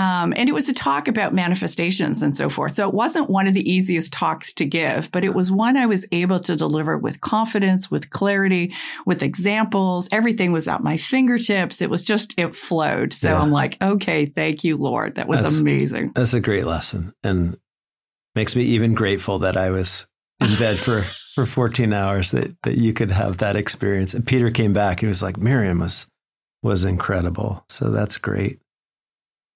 Um, 0.00 0.32
and 0.34 0.48
it 0.48 0.52
was 0.52 0.66
a 0.66 0.72
talk 0.72 1.08
about 1.08 1.34
manifestations 1.34 2.22
and 2.22 2.34
so 2.34 2.48
forth. 2.48 2.76
So 2.76 2.88
it 2.88 2.94
wasn't 2.94 3.28
one 3.28 3.46
of 3.46 3.52
the 3.52 3.70
easiest 3.70 4.14
talks 4.14 4.54
to 4.54 4.64
give, 4.64 5.12
but 5.12 5.24
it 5.24 5.34
was 5.34 5.50
one 5.50 5.76
I 5.76 5.84
was 5.84 6.06
able 6.10 6.40
to 6.40 6.56
deliver 6.56 6.96
with 6.96 7.20
confidence, 7.20 7.90
with 7.90 8.08
clarity, 8.08 8.72
with 9.04 9.22
examples. 9.22 10.08
Everything 10.10 10.52
was 10.52 10.68
at 10.68 10.82
my 10.82 10.96
fingertips. 10.96 11.82
It 11.82 11.90
was 11.90 12.02
just, 12.02 12.32
it 12.38 12.56
flowed. 12.56 13.12
So 13.12 13.28
yeah. 13.28 13.38
I'm 13.38 13.50
like, 13.50 13.76
okay, 13.82 14.24
thank 14.24 14.64
you, 14.64 14.78
Lord. 14.78 15.16
That 15.16 15.28
was 15.28 15.42
that's, 15.42 15.58
amazing. 15.58 16.12
That's 16.14 16.32
a 16.32 16.40
great 16.40 16.64
lesson 16.64 17.12
and 17.22 17.58
makes 18.34 18.56
me 18.56 18.62
even 18.62 18.94
grateful 18.94 19.40
that 19.40 19.58
I 19.58 19.68
was 19.68 20.06
in 20.40 20.56
bed 20.58 20.76
for, 20.76 21.02
for 21.34 21.44
14 21.44 21.92
hours 21.92 22.30
that, 22.30 22.56
that 22.62 22.78
you 22.78 22.94
could 22.94 23.10
have 23.10 23.36
that 23.38 23.54
experience. 23.54 24.14
And 24.14 24.26
Peter 24.26 24.50
came 24.50 24.72
back. 24.72 25.00
He 25.00 25.06
was 25.06 25.22
like, 25.22 25.36
Miriam 25.36 25.80
was, 25.80 26.06
was 26.62 26.86
incredible. 26.86 27.66
So 27.68 27.90
that's 27.90 28.16
great. 28.16 28.60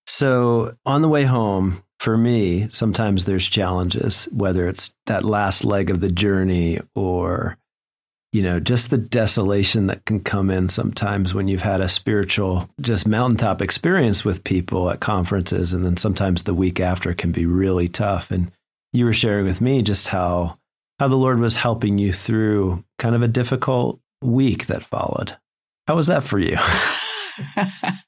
So 0.06 0.76
on 0.84 1.02
the 1.02 1.08
way 1.08 1.24
home, 1.24 1.82
for 1.98 2.16
me, 2.18 2.68
sometimes 2.70 3.24
there's 3.24 3.48
challenges, 3.48 4.28
whether 4.30 4.68
it's 4.68 4.94
that 5.06 5.24
last 5.24 5.64
leg 5.64 5.88
of 5.88 6.00
the 6.00 6.10
journey 6.10 6.80
or, 6.94 7.56
you 8.32 8.42
know, 8.42 8.60
just 8.60 8.90
the 8.90 8.98
desolation 8.98 9.86
that 9.86 10.04
can 10.04 10.20
come 10.20 10.50
in 10.50 10.68
sometimes 10.68 11.32
when 11.32 11.48
you've 11.48 11.62
had 11.62 11.80
a 11.80 11.88
spiritual, 11.88 12.68
just 12.80 13.08
mountaintop 13.08 13.62
experience 13.62 14.24
with 14.24 14.44
people 14.44 14.90
at 14.90 15.00
conferences. 15.00 15.72
And 15.72 15.84
then 15.84 15.96
sometimes 15.96 16.42
the 16.42 16.52
week 16.52 16.78
after 16.78 17.14
can 17.14 17.32
be 17.32 17.46
really 17.46 17.88
tough. 17.88 18.30
And 18.30 18.50
you 18.92 19.06
were 19.06 19.14
sharing 19.14 19.46
with 19.46 19.62
me 19.62 19.82
just 19.82 20.08
how, 20.08 20.58
how 20.98 21.08
the 21.08 21.16
Lord 21.16 21.38
was 21.38 21.56
helping 21.56 21.96
you 21.96 22.12
through 22.12 22.84
kind 22.98 23.14
of 23.14 23.22
a 23.22 23.28
difficult 23.28 23.98
week 24.20 24.66
that 24.66 24.84
followed. 24.84 25.36
How 25.86 25.96
was 25.96 26.08
that 26.08 26.22
for 26.22 26.38
you? 26.38 26.58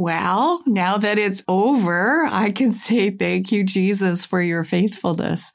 well, 0.00 0.62
now 0.64 0.96
that 0.96 1.18
it's 1.18 1.44
over, 1.46 2.24
I 2.24 2.52
can 2.52 2.72
say 2.72 3.10
thank 3.10 3.52
you, 3.52 3.62
Jesus, 3.62 4.24
for 4.24 4.40
your 4.40 4.64
faithfulness. 4.64 5.52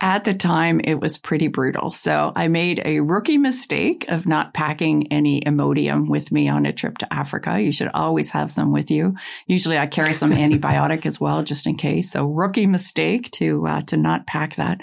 At 0.00 0.22
the 0.22 0.34
time, 0.34 0.80
it 0.84 1.00
was 1.00 1.18
pretty 1.18 1.48
brutal. 1.48 1.90
So 1.90 2.30
I 2.36 2.46
made 2.46 2.80
a 2.84 3.00
rookie 3.00 3.38
mistake 3.38 4.04
of 4.06 4.24
not 4.24 4.54
packing 4.54 5.12
any 5.12 5.40
Imodium 5.40 6.06
with 6.06 6.30
me 6.30 6.48
on 6.48 6.64
a 6.64 6.72
trip 6.72 6.98
to 6.98 7.12
Africa. 7.12 7.60
You 7.60 7.72
should 7.72 7.90
always 7.92 8.30
have 8.30 8.52
some 8.52 8.72
with 8.72 8.88
you. 8.88 9.16
Usually 9.48 9.76
I 9.76 9.88
carry 9.88 10.12
some 10.14 10.30
antibiotic 10.32 11.04
as 11.04 11.20
well, 11.20 11.42
just 11.42 11.66
in 11.66 11.76
case. 11.76 12.12
So 12.12 12.24
rookie 12.24 12.68
mistake 12.68 13.32
to, 13.32 13.66
uh, 13.66 13.82
to 13.82 13.96
not 13.96 14.28
pack 14.28 14.54
that. 14.54 14.80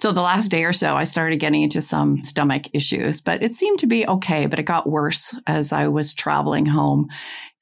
So 0.00 0.12
the 0.12 0.22
last 0.22 0.52
day 0.52 0.62
or 0.62 0.72
so, 0.72 0.96
I 0.96 1.02
started 1.02 1.40
getting 1.40 1.62
into 1.62 1.80
some 1.80 2.22
stomach 2.22 2.66
issues, 2.72 3.20
but 3.20 3.42
it 3.42 3.52
seemed 3.52 3.80
to 3.80 3.88
be 3.88 4.06
okay, 4.06 4.46
but 4.46 4.60
it 4.60 4.62
got 4.62 4.88
worse 4.88 5.36
as 5.44 5.72
I 5.72 5.88
was 5.88 6.14
traveling 6.14 6.66
home 6.66 7.08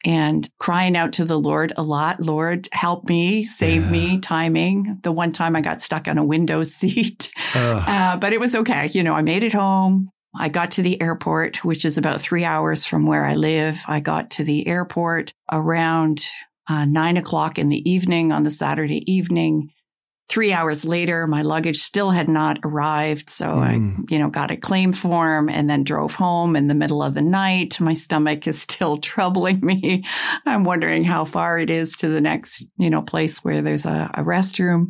and 0.04 0.48
crying 0.58 0.96
out 0.96 1.14
to 1.14 1.24
the 1.24 1.38
Lord 1.38 1.72
a 1.76 1.82
lot. 1.82 2.20
Lord, 2.20 2.68
help 2.72 3.08
me, 3.08 3.44
save 3.44 3.82
yeah. 3.82 3.90
me, 3.90 4.18
timing. 4.18 5.00
The 5.02 5.12
one 5.12 5.32
time 5.32 5.56
I 5.56 5.60
got 5.60 5.82
stuck 5.82 6.08
on 6.08 6.18
a 6.18 6.24
window 6.24 6.62
seat, 6.64 7.30
uh, 7.54 8.16
but 8.16 8.32
it 8.32 8.40
was 8.40 8.54
okay. 8.54 8.90
You 8.92 9.02
know, 9.02 9.14
I 9.14 9.22
made 9.22 9.42
it 9.42 9.52
home. 9.52 10.10
I 10.38 10.48
got 10.48 10.72
to 10.72 10.82
the 10.82 11.00
airport, 11.00 11.64
which 11.64 11.84
is 11.84 11.96
about 11.96 12.20
three 12.20 12.44
hours 12.44 12.84
from 12.84 13.06
where 13.06 13.24
I 13.24 13.34
live. 13.34 13.80
I 13.88 14.00
got 14.00 14.30
to 14.32 14.44
the 14.44 14.66
airport 14.66 15.32
around 15.50 16.24
uh, 16.68 16.84
nine 16.84 17.16
o'clock 17.16 17.58
in 17.58 17.68
the 17.68 17.88
evening 17.88 18.32
on 18.32 18.42
the 18.42 18.50
Saturday 18.50 19.10
evening. 19.10 19.70
Three 20.28 20.52
hours 20.52 20.85
later, 20.85 21.28
my 21.28 21.42
luggage 21.42 21.78
still 21.78 22.11
had 22.11 22.28
not 22.28 22.59
arrived. 22.64 23.30
So 23.30 23.47
mm. 23.47 23.62
I, 23.62 23.75
hmm. 23.75 24.02
you 24.09 24.18
know, 24.18 24.28
got 24.28 24.50
a 24.50 24.56
claim 24.56 24.92
form 24.92 25.49
and 25.49 25.71
then 25.71 25.85
drove 25.85 26.16
home 26.16 26.56
in 26.56 26.66
the 26.66 26.75
middle 26.75 27.00
of 27.00 27.14
the 27.14 27.23
night. 27.23 27.80
My 27.80 27.95
stomach 27.95 28.47
is 28.49 28.61
still 28.62 28.97
troubling 28.97 29.61
me. 29.61 30.04
I'm 30.45 30.64
wondering 30.64 31.04
how 31.04 31.25
far 31.25 31.59
it 31.59 31.71
is 31.71 31.97
to 31.99 32.09
the 32.09 32.21
next, 32.21 32.66
you 32.76 32.90
know, 32.90 33.02
place 33.02 33.45
where 33.45 33.62
there's 33.62 33.87
a, 33.87 34.11
a 34.14 34.25
restroom. 34.25 34.88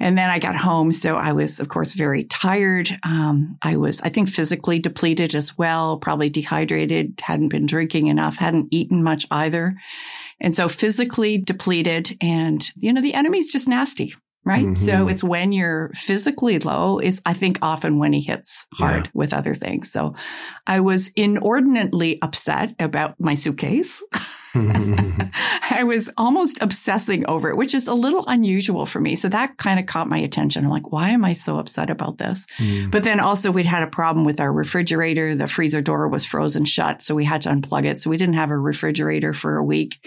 And 0.00 0.16
then 0.16 0.30
I 0.30 0.38
got 0.38 0.56
home. 0.56 0.90
So 0.90 1.16
I 1.16 1.32
was, 1.32 1.60
of 1.60 1.68
course, 1.68 1.92
very 1.92 2.24
tired. 2.24 2.88
Um, 3.04 3.58
I 3.60 3.76
was, 3.76 4.00
I 4.00 4.08
think, 4.08 4.30
physically 4.30 4.78
depleted 4.78 5.34
as 5.34 5.56
well, 5.56 5.98
probably 5.98 6.30
dehydrated, 6.30 7.20
hadn't 7.22 7.50
been 7.50 7.66
drinking 7.66 8.06
enough, 8.06 8.36
hadn't 8.36 8.68
eaten 8.70 9.04
much 9.04 9.26
either. 9.30 9.76
And 10.40 10.56
so 10.56 10.66
physically 10.68 11.38
depleted. 11.38 12.16
And, 12.20 12.68
you 12.74 12.92
know, 12.92 13.02
the 13.02 13.14
enemy's 13.14 13.52
just 13.52 13.68
nasty 13.68 14.14
right? 14.44 14.66
Mm-hmm. 14.66 14.86
So 14.86 15.08
it's 15.08 15.22
when 15.22 15.52
you're 15.52 15.90
physically 15.94 16.58
low 16.58 16.98
is 16.98 17.22
I 17.24 17.32
think 17.32 17.58
often 17.62 17.98
when 17.98 18.12
he 18.12 18.20
hits 18.20 18.66
hard 18.74 19.06
yeah. 19.06 19.10
with 19.14 19.32
other 19.32 19.54
things. 19.54 19.90
So 19.92 20.14
I 20.66 20.80
was 20.80 21.08
inordinately 21.10 22.20
upset 22.22 22.74
about 22.78 23.20
my 23.20 23.34
suitcase. 23.34 24.02
I 24.54 25.82
was 25.86 26.10
almost 26.18 26.60
obsessing 26.60 27.24
over 27.26 27.50
it, 27.50 27.56
which 27.56 27.72
is 27.72 27.86
a 27.86 27.94
little 27.94 28.24
unusual 28.26 28.84
for 28.84 29.00
me. 29.00 29.14
So 29.16 29.28
that 29.30 29.56
kind 29.56 29.80
of 29.80 29.86
caught 29.86 30.08
my 30.08 30.18
attention. 30.18 30.64
I'm 30.64 30.70
like, 30.70 30.92
why 30.92 31.10
am 31.10 31.24
I 31.24 31.32
so 31.32 31.58
upset 31.58 31.88
about 31.88 32.18
this? 32.18 32.46
Mm. 32.58 32.90
But 32.90 33.04
then 33.04 33.20
also 33.20 33.50
we'd 33.50 33.64
had 33.64 33.82
a 33.82 33.86
problem 33.86 34.26
with 34.26 34.40
our 34.40 34.52
refrigerator. 34.52 35.34
The 35.34 35.46
freezer 35.46 35.80
door 35.80 36.08
was 36.08 36.26
frozen 36.26 36.64
shut. 36.64 37.00
So 37.00 37.14
we 37.14 37.24
had 37.24 37.42
to 37.42 37.48
unplug 37.48 37.86
it. 37.86 38.00
So 38.00 38.10
we 38.10 38.18
didn't 38.18 38.34
have 38.34 38.50
a 38.50 38.58
refrigerator 38.58 39.32
for 39.32 39.56
a 39.56 39.64
week. 39.64 40.06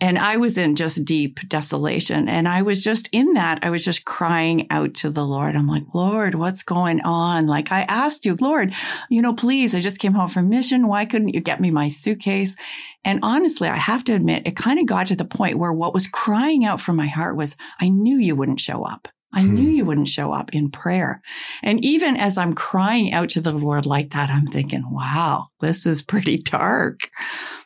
And 0.00 0.18
I 0.18 0.36
was 0.36 0.56
in 0.56 0.76
just 0.76 1.04
deep 1.04 1.40
desolation. 1.48 2.28
And 2.28 2.46
I 2.46 2.62
was 2.62 2.84
just 2.84 3.08
in 3.12 3.32
that. 3.34 3.58
I 3.62 3.70
was 3.70 3.84
just 3.84 4.04
crying 4.04 4.66
out 4.70 4.94
to 4.94 5.10
the 5.10 5.24
Lord. 5.24 5.56
I'm 5.56 5.66
like, 5.66 5.84
Lord, 5.92 6.36
what's 6.36 6.62
going 6.62 7.00
on? 7.00 7.46
Like 7.46 7.72
I 7.72 7.82
asked 7.82 8.24
you, 8.24 8.36
Lord, 8.40 8.74
you 9.10 9.20
know, 9.22 9.34
please, 9.34 9.74
I 9.74 9.80
just 9.80 9.98
came 9.98 10.12
home 10.12 10.28
from 10.28 10.48
mission. 10.48 10.86
Why 10.86 11.04
couldn't 11.04 11.34
you 11.34 11.40
get 11.40 11.60
me 11.60 11.70
my 11.70 11.88
suitcase? 11.88 12.54
And 13.04 13.20
honestly, 13.22 13.68
I 13.68 13.76
have 13.76 14.04
to 14.04 14.14
admit, 14.14 14.46
it 14.46 14.56
kind 14.56 14.78
of 14.78 14.86
got 14.86 15.08
to 15.08 15.16
the 15.16 15.24
point 15.24 15.58
where 15.58 15.72
what 15.72 15.94
was 15.94 16.08
crying 16.08 16.64
out 16.64 16.80
from 16.80 16.96
my 16.96 17.06
heart 17.06 17.36
was, 17.36 17.56
I 17.80 17.88
knew 17.88 18.18
you 18.18 18.36
wouldn't 18.36 18.60
show 18.60 18.84
up. 18.84 19.08
I 19.32 19.42
hmm. 19.42 19.54
knew 19.54 19.68
you 19.68 19.84
wouldn't 19.84 20.08
show 20.08 20.32
up 20.32 20.54
in 20.54 20.70
prayer. 20.70 21.22
And 21.62 21.84
even 21.84 22.16
as 22.16 22.38
I'm 22.38 22.54
crying 22.54 23.12
out 23.12 23.30
to 23.30 23.40
the 23.40 23.52
Lord 23.52 23.86
like 23.86 24.10
that, 24.10 24.30
I'm 24.30 24.46
thinking, 24.46 24.84
wow, 24.90 25.48
this 25.60 25.86
is 25.86 26.02
pretty 26.02 26.38
dark, 26.38 27.10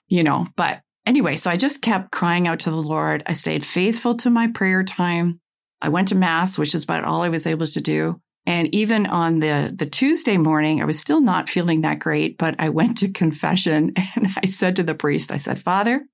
you 0.08 0.22
know, 0.22 0.46
but 0.56 0.82
Anyway, 1.04 1.36
so 1.36 1.50
I 1.50 1.56
just 1.56 1.82
kept 1.82 2.12
crying 2.12 2.46
out 2.46 2.60
to 2.60 2.70
the 2.70 2.76
Lord. 2.76 3.22
I 3.26 3.32
stayed 3.32 3.64
faithful 3.64 4.14
to 4.16 4.30
my 4.30 4.46
prayer 4.46 4.84
time. 4.84 5.40
I 5.80 5.88
went 5.88 6.08
to 6.08 6.14
mass, 6.14 6.56
which 6.56 6.74
is 6.74 6.84
about 6.84 7.04
all 7.04 7.22
I 7.22 7.28
was 7.28 7.46
able 7.46 7.66
to 7.66 7.80
do. 7.80 8.20
And 8.44 8.74
even 8.74 9.06
on 9.06 9.38
the, 9.38 9.72
the 9.74 9.86
Tuesday 9.86 10.36
morning, 10.36 10.82
I 10.82 10.84
was 10.84 10.98
still 10.98 11.20
not 11.20 11.48
feeling 11.48 11.82
that 11.82 12.00
great, 12.00 12.38
but 12.38 12.56
I 12.58 12.70
went 12.70 12.98
to 12.98 13.08
confession 13.12 13.92
and 13.96 14.28
I 14.42 14.46
said 14.46 14.76
to 14.76 14.82
the 14.82 14.94
priest, 14.94 15.30
I 15.30 15.36
said, 15.36 15.62
Father, 15.62 16.04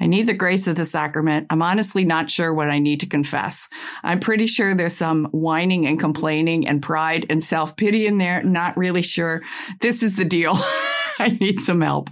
I 0.00 0.06
need 0.06 0.26
the 0.26 0.34
grace 0.34 0.66
of 0.66 0.76
the 0.76 0.84
sacrament. 0.84 1.46
I'm 1.50 1.62
honestly 1.62 2.04
not 2.04 2.30
sure 2.30 2.54
what 2.54 2.70
I 2.70 2.78
need 2.78 3.00
to 3.00 3.06
confess. 3.06 3.68
I'm 4.02 4.20
pretty 4.20 4.46
sure 4.46 4.74
there's 4.74 4.96
some 4.96 5.26
whining 5.26 5.86
and 5.86 6.00
complaining 6.00 6.66
and 6.66 6.82
pride 6.82 7.26
and 7.28 7.42
self 7.42 7.76
pity 7.76 8.06
in 8.06 8.18
there. 8.18 8.42
Not 8.42 8.76
really 8.76 9.02
sure. 9.02 9.42
This 9.80 10.02
is 10.02 10.16
the 10.16 10.24
deal. 10.24 10.54
I 11.18 11.36
need 11.40 11.60
some 11.60 11.80
help. 11.80 12.08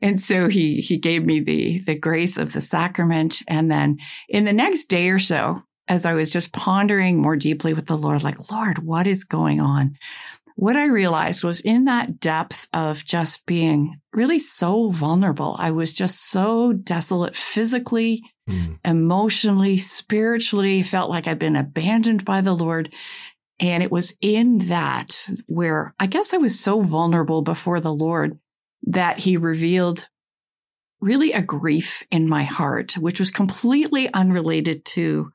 And 0.00 0.20
so 0.20 0.48
he, 0.48 0.80
he 0.80 0.96
gave 0.96 1.24
me 1.24 1.40
the, 1.40 1.80
the 1.80 1.94
grace 1.94 2.36
of 2.36 2.52
the 2.52 2.60
sacrament. 2.60 3.42
And 3.48 3.70
then 3.70 3.98
in 4.28 4.44
the 4.44 4.52
next 4.52 4.86
day 4.86 5.10
or 5.10 5.18
so, 5.18 5.62
as 5.90 6.06
I 6.06 6.14
was 6.14 6.30
just 6.30 6.52
pondering 6.52 7.20
more 7.20 7.34
deeply 7.34 7.74
with 7.74 7.86
the 7.86 7.98
Lord, 7.98 8.22
like, 8.22 8.48
Lord, 8.48 8.78
what 8.78 9.08
is 9.08 9.24
going 9.24 9.60
on? 9.60 9.98
What 10.54 10.76
I 10.76 10.86
realized 10.86 11.42
was 11.42 11.60
in 11.60 11.86
that 11.86 12.20
depth 12.20 12.68
of 12.72 13.04
just 13.04 13.44
being 13.44 14.00
really 14.12 14.38
so 14.38 14.90
vulnerable. 14.90 15.56
I 15.58 15.72
was 15.72 15.92
just 15.92 16.30
so 16.30 16.72
desolate 16.72 17.34
physically, 17.34 18.22
mm. 18.48 18.78
emotionally, 18.84 19.78
spiritually, 19.78 20.84
felt 20.84 21.10
like 21.10 21.26
I'd 21.26 21.40
been 21.40 21.56
abandoned 21.56 22.24
by 22.24 22.40
the 22.40 22.54
Lord. 22.54 22.94
And 23.58 23.82
it 23.82 23.90
was 23.90 24.16
in 24.20 24.58
that 24.68 25.26
where 25.46 25.92
I 25.98 26.06
guess 26.06 26.32
I 26.32 26.36
was 26.36 26.60
so 26.60 26.82
vulnerable 26.82 27.42
before 27.42 27.80
the 27.80 27.92
Lord 27.92 28.38
that 28.84 29.18
he 29.18 29.36
revealed 29.36 30.08
really 31.00 31.32
a 31.32 31.42
grief 31.42 32.04
in 32.12 32.28
my 32.28 32.44
heart, 32.44 32.96
which 32.96 33.18
was 33.18 33.32
completely 33.32 34.12
unrelated 34.14 34.84
to 34.84 35.32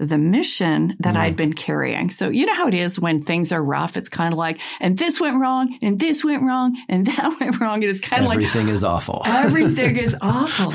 the 0.00 0.18
mission 0.18 0.96
that 1.00 1.14
mm. 1.14 1.18
I'd 1.18 1.36
been 1.36 1.52
carrying. 1.52 2.08
So 2.08 2.30
you 2.30 2.46
know 2.46 2.54
how 2.54 2.68
it 2.68 2.74
is 2.74 2.98
when 2.98 3.22
things 3.22 3.52
are 3.52 3.62
rough. 3.62 3.96
It's 3.96 4.08
kind 4.08 4.32
of 4.32 4.38
like, 4.38 4.58
and 4.80 4.96
this 4.96 5.20
went 5.20 5.38
wrong, 5.38 5.78
and 5.82 6.00
this 6.00 6.24
went 6.24 6.42
wrong, 6.42 6.76
and 6.88 7.06
that 7.06 7.38
went 7.38 7.60
wrong. 7.60 7.82
And 7.82 7.90
it's 7.90 8.00
kind 8.00 8.22
of 8.22 8.28
like 8.28 8.36
everything 8.36 8.68
is 8.68 8.82
awful. 8.82 9.22
everything 9.26 9.96
is 9.96 10.16
awful. 10.22 10.72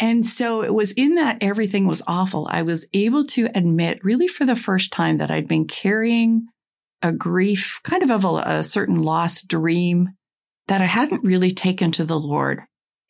And 0.00 0.26
so 0.26 0.62
it 0.62 0.74
was 0.74 0.92
in 0.92 1.16
that 1.16 1.38
everything 1.42 1.86
was 1.86 2.02
awful. 2.06 2.48
I 2.50 2.62
was 2.62 2.86
able 2.92 3.24
to 3.26 3.48
admit 3.54 4.02
really 4.02 4.26
for 4.26 4.44
the 4.44 4.56
first 4.56 4.90
time 4.90 5.18
that 5.18 5.30
I'd 5.30 5.46
been 5.46 5.66
carrying 5.66 6.46
a 7.02 7.12
grief, 7.12 7.78
kind 7.84 8.02
of 8.02 8.10
of 8.10 8.24
a, 8.24 8.42
a 8.46 8.64
certain 8.64 9.02
lost 9.02 9.48
dream 9.48 10.10
that 10.68 10.80
I 10.80 10.86
hadn't 10.86 11.24
really 11.24 11.50
taken 11.50 11.92
to 11.92 12.04
the 12.04 12.18
Lord. 12.18 12.62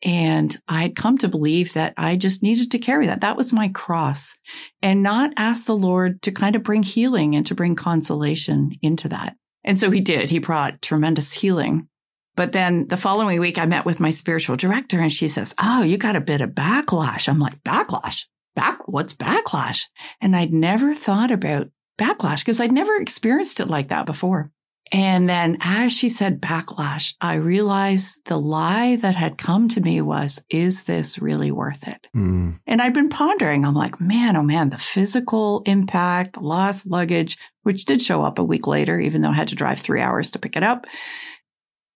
And 0.03 0.55
I'd 0.67 0.97
come 0.97 1.17
to 1.19 1.29
believe 1.29 1.73
that 1.73 1.93
I 1.95 2.17
just 2.17 2.43
needed 2.43 2.71
to 2.71 2.79
carry 2.79 3.07
that. 3.07 3.21
That 3.21 3.37
was 3.37 3.53
my 3.53 3.69
cross 3.69 4.37
and 4.81 5.01
not 5.01 5.31
ask 5.37 5.65
the 5.65 5.77
Lord 5.77 6.21
to 6.23 6.31
kind 6.31 6.57
of 6.57 6.63
bring 6.63 6.83
healing 6.83 7.35
and 7.35 7.45
to 7.45 7.55
bring 7.55 7.75
consolation 7.75 8.73
into 8.81 9.07
that. 9.09 9.37
And 9.63 9.79
so 9.79 9.91
he 9.91 10.01
did. 10.01 10.29
He 10.29 10.39
brought 10.39 10.81
tremendous 10.81 11.31
healing. 11.31 11.87
But 12.35 12.51
then 12.51 12.87
the 12.87 12.97
following 12.97 13.39
week, 13.39 13.57
I 13.57 13.65
met 13.65 13.85
with 13.85 14.01
my 14.01 14.09
spiritual 14.09 14.57
director 14.57 14.99
and 14.99 15.11
she 15.11 15.29
says, 15.29 15.55
Oh, 15.61 15.83
you 15.83 15.97
got 15.97 16.17
a 16.17 16.21
bit 16.21 16.41
of 16.41 16.51
backlash. 16.51 17.29
I'm 17.29 17.39
like, 17.39 17.63
backlash? 17.63 18.25
Back, 18.55 18.87
what's 18.87 19.13
backlash? 19.13 19.85
And 20.19 20.35
I'd 20.35 20.53
never 20.53 20.93
thought 20.93 21.31
about 21.31 21.69
backlash 21.97 22.39
because 22.39 22.59
I'd 22.59 22.71
never 22.71 22.95
experienced 22.97 23.59
it 23.59 23.67
like 23.67 23.89
that 23.89 24.05
before. 24.05 24.51
And 24.91 25.27
then 25.27 25.57
as 25.61 25.91
she 25.91 26.09
said 26.09 26.41
backlash, 26.41 27.15
I 27.19 27.35
realized 27.35 28.25
the 28.25 28.39
lie 28.39 28.97
that 28.97 29.15
had 29.15 29.37
come 29.37 29.67
to 29.69 29.81
me 29.81 30.01
was, 30.01 30.43
is 30.49 30.83
this 30.83 31.19
really 31.19 31.51
worth 31.51 31.87
it? 31.87 32.07
Mm. 32.15 32.59
And 32.67 32.81
I'd 32.81 32.93
been 32.93 33.09
pondering, 33.09 33.65
I'm 33.65 33.73
like, 33.73 33.99
man, 33.99 34.35
oh 34.35 34.43
man, 34.43 34.69
the 34.69 34.77
physical 34.77 35.63
impact, 35.65 36.37
lost 36.37 36.89
luggage, 36.89 37.37
which 37.63 37.85
did 37.85 38.01
show 38.01 38.23
up 38.23 38.37
a 38.37 38.43
week 38.43 38.67
later, 38.67 38.99
even 38.99 39.21
though 39.21 39.29
I 39.29 39.35
had 39.35 39.47
to 39.47 39.55
drive 39.55 39.79
three 39.79 40.01
hours 40.01 40.29
to 40.31 40.39
pick 40.39 40.55
it 40.55 40.63
up 40.63 40.85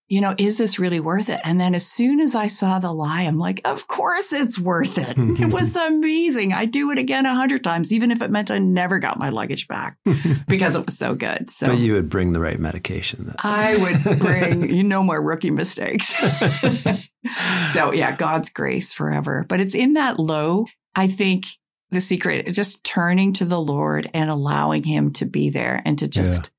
you 0.10 0.22
know, 0.22 0.36
is 0.38 0.58
this 0.58 0.80
really 0.80 1.02
worth 1.02 1.28
it? 1.28 1.42
And 1.44 1.60
then 1.60 1.76
as 1.76 1.86
soon 1.86 2.22
as 2.22 2.34
I 2.34 2.48
saw 2.48 2.80
the 2.80 2.94
lie, 2.94 3.24
I'm 3.24 3.38
like, 3.38 3.60
of 3.66 3.88
course 3.88 4.32
it's 4.32 4.58
worth 4.58 4.98
it. 4.98 5.18
it 5.18 5.52
was 5.52 5.76
amazing. 5.76 6.54
I'd 6.54 6.72
do 6.72 6.92
it 6.92 6.98
again 6.98 7.26
a 7.26 7.36
hundred 7.36 7.64
times, 7.64 7.92
even 7.92 8.12
if 8.12 8.22
it 8.22 8.32
meant 8.32 8.50
I 8.50 8.60
never 8.60 9.00
got 9.00 9.20
my 9.20 9.30
luggage 9.30 9.68
back 9.68 9.98
because 10.48 10.76
it 10.76 10.86
was 10.86 10.98
so 10.98 11.14
good. 11.14 11.50
So 11.50 11.68
but 11.68 11.78
you 11.78 11.94
would 11.94 12.10
bring 12.10 12.32
the 12.32 12.40
right 12.40 12.60
medication. 12.60 13.26
Then. 13.26 13.36
I 13.40 13.76
would 13.78 14.20
bring 14.20 14.74
you 14.74 14.84
no 14.84 15.04
more 15.04 15.22
rookie 15.22 15.52
mistakes. 15.52 16.08
so 17.74 17.92
yeah, 17.92 18.16
God's 18.16 18.50
grace 18.50 18.94
forever. 18.94 19.46
But 19.48 19.60
it's 19.60 19.76
in 19.76 19.94
that 19.94 20.20
low, 20.20 20.68
I 20.96 21.08
think 21.08 21.46
the 21.90 22.02
secret, 22.02 22.54
just 22.54 22.84
turning 22.86 23.34
to 23.34 23.46
the 23.46 23.60
Lord 23.60 24.10
and 24.14 24.30
allowing 24.30 24.84
him 24.84 25.12
to 25.14 25.26
be 25.26 25.50
there 25.50 25.82
and 25.86 26.00
to 26.00 26.08
just, 26.08 26.44
yeah. 26.44 26.50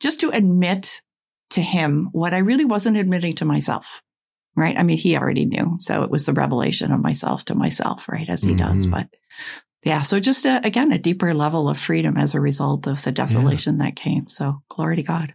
just 0.00 0.20
to 0.20 0.30
admit 0.30 1.00
to 1.50 1.60
him 1.60 2.08
what 2.12 2.34
I 2.34 2.38
really 2.38 2.64
wasn't 2.64 2.96
admitting 2.96 3.34
to 3.36 3.44
myself. 3.44 4.02
Right. 4.56 4.76
I 4.76 4.82
mean, 4.82 4.98
he 4.98 5.16
already 5.16 5.46
knew. 5.46 5.78
So 5.80 6.02
it 6.02 6.10
was 6.10 6.26
the 6.26 6.32
revelation 6.32 6.92
of 6.92 7.00
myself 7.00 7.44
to 7.46 7.54
myself, 7.54 8.08
right? 8.08 8.28
As 8.28 8.42
he 8.42 8.50
mm-hmm. 8.50 8.68
does. 8.68 8.86
But 8.86 9.08
yeah. 9.84 10.02
So 10.02 10.18
just 10.18 10.44
a, 10.44 10.60
again, 10.66 10.92
a 10.92 10.98
deeper 10.98 11.32
level 11.34 11.68
of 11.68 11.78
freedom 11.78 12.16
as 12.16 12.34
a 12.34 12.40
result 12.40 12.86
of 12.86 13.02
the 13.02 13.12
desolation 13.12 13.78
yeah. 13.78 13.84
that 13.84 13.96
came. 13.96 14.28
So 14.28 14.60
glory 14.68 14.96
to 14.96 15.02
God. 15.02 15.34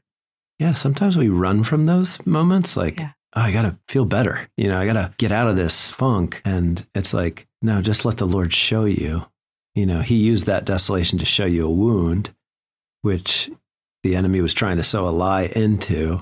Yeah. 0.59 0.73
Sometimes 0.73 1.17
we 1.17 1.29
run 1.29 1.63
from 1.63 1.85
those 1.85 2.23
moments 2.25 2.75
like, 2.75 2.99
yeah. 2.99 3.11
oh, 3.35 3.41
I 3.41 3.53
got 3.53 3.63
to 3.63 3.79
feel 3.87 4.05
better. 4.05 4.47
You 4.57 4.67
know, 4.67 4.79
I 4.79 4.85
got 4.85 4.93
to 4.93 5.13
get 5.17 5.31
out 5.31 5.47
of 5.47 5.55
this 5.55 5.91
funk. 5.91 6.41
And 6.43 6.85
it's 6.93 7.13
like, 7.13 7.47
no, 7.61 7.81
just 7.81 8.05
let 8.05 8.17
the 8.17 8.27
Lord 8.27 8.53
show 8.53 8.83
you. 8.85 9.25
You 9.73 9.85
know, 9.85 10.01
he 10.01 10.15
used 10.15 10.45
that 10.45 10.65
desolation 10.65 11.19
to 11.19 11.25
show 11.25 11.45
you 11.45 11.65
a 11.65 11.71
wound, 11.71 12.35
which 13.01 13.49
the 14.05 14.15
enemy 14.15 14.39
was 14.39 14.53
trying 14.53 14.77
to 14.77 14.83
sow 14.83 15.07
a 15.07 15.09
lie 15.09 15.51
into, 15.55 16.21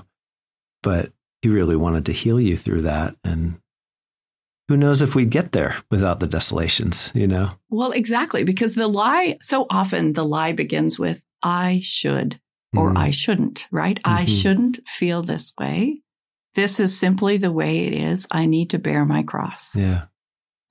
but 0.82 1.12
he 1.42 1.50
really 1.50 1.76
wanted 1.76 2.06
to 2.06 2.12
heal 2.12 2.40
you 2.40 2.56
through 2.56 2.80
that. 2.80 3.14
And 3.22 3.60
who 4.68 4.78
knows 4.78 5.02
if 5.02 5.14
we'd 5.14 5.28
get 5.28 5.52
there 5.52 5.76
without 5.90 6.18
the 6.18 6.26
desolations, 6.26 7.12
you 7.14 7.26
know? 7.26 7.50
Well, 7.68 7.92
exactly. 7.92 8.42
Because 8.42 8.74
the 8.74 8.88
lie, 8.88 9.36
so 9.42 9.66
often 9.68 10.14
the 10.14 10.24
lie 10.24 10.52
begins 10.52 10.98
with, 10.98 11.22
I 11.42 11.82
should 11.84 12.40
or 12.74 12.90
mm. 12.90 12.96
I 12.96 13.10
shouldn't, 13.10 13.68
right? 13.70 14.00
Mm-hmm. 14.02 14.16
I 14.16 14.24
shouldn't 14.24 14.88
feel 14.88 15.22
this 15.22 15.52
way. 15.60 16.00
This 16.54 16.80
is 16.80 16.98
simply 16.98 17.36
the 17.36 17.52
way 17.52 17.80
it 17.80 17.92
is. 17.92 18.26
I 18.30 18.46
need 18.46 18.70
to 18.70 18.78
bear 18.78 19.04
my 19.04 19.22
cross. 19.24 19.76
Yeah. 19.76 20.06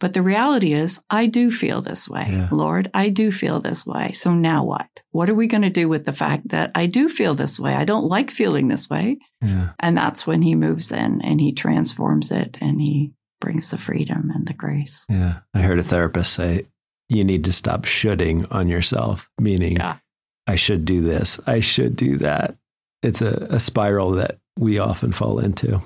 But 0.03 0.13
the 0.13 0.21
reality 0.21 0.73
is, 0.73 1.01
I 1.09 1.27
do 1.27 1.49
feel 1.49 1.81
this 1.81 2.09
way. 2.09 2.27
Yeah. 2.29 2.49
Lord, 2.51 2.91
I 2.93 3.07
do 3.07 3.31
feel 3.31 3.61
this 3.61 3.85
way. 3.85 4.11
So 4.11 4.33
now 4.33 4.65
what? 4.65 4.89
What 5.11 5.29
are 5.29 5.33
we 5.33 5.47
going 5.47 5.61
to 5.61 5.69
do 5.69 5.87
with 5.87 6.03
the 6.03 6.11
fact 6.11 6.49
that 6.49 6.71
I 6.75 6.87
do 6.87 7.07
feel 7.07 7.35
this 7.35 7.57
way? 7.57 7.73
I 7.73 7.85
don't 7.85 8.09
like 8.09 8.29
feeling 8.29 8.67
this 8.67 8.89
way. 8.89 9.19
Yeah. 9.41 9.69
And 9.79 9.95
that's 9.95 10.27
when 10.27 10.41
he 10.41 10.55
moves 10.55 10.91
in 10.91 11.21
and 11.21 11.39
he 11.39 11.53
transforms 11.53 12.31
it 12.31 12.57
and 12.59 12.81
he 12.81 13.13
brings 13.39 13.71
the 13.71 13.77
freedom 13.77 14.29
and 14.35 14.45
the 14.45 14.51
grace. 14.51 15.05
Yeah. 15.07 15.39
I 15.53 15.61
heard 15.61 15.79
a 15.79 15.83
therapist 15.83 16.33
say, 16.33 16.65
you 17.07 17.23
need 17.23 17.45
to 17.45 17.53
stop 17.53 17.85
shoulding 17.85 18.45
on 18.47 18.67
yourself, 18.67 19.29
meaning, 19.39 19.77
yeah. 19.77 19.99
I 20.47 20.57
should 20.57 20.83
do 20.83 20.99
this, 20.99 21.39
I 21.47 21.61
should 21.61 21.95
do 21.95 22.17
that. 22.17 22.57
It's 23.03 23.21
a, 23.21 23.47
a 23.49 23.59
spiral 23.61 24.11
that 24.11 24.39
we 24.59 24.79
often 24.79 25.13
fall 25.13 25.39
into. 25.39 25.81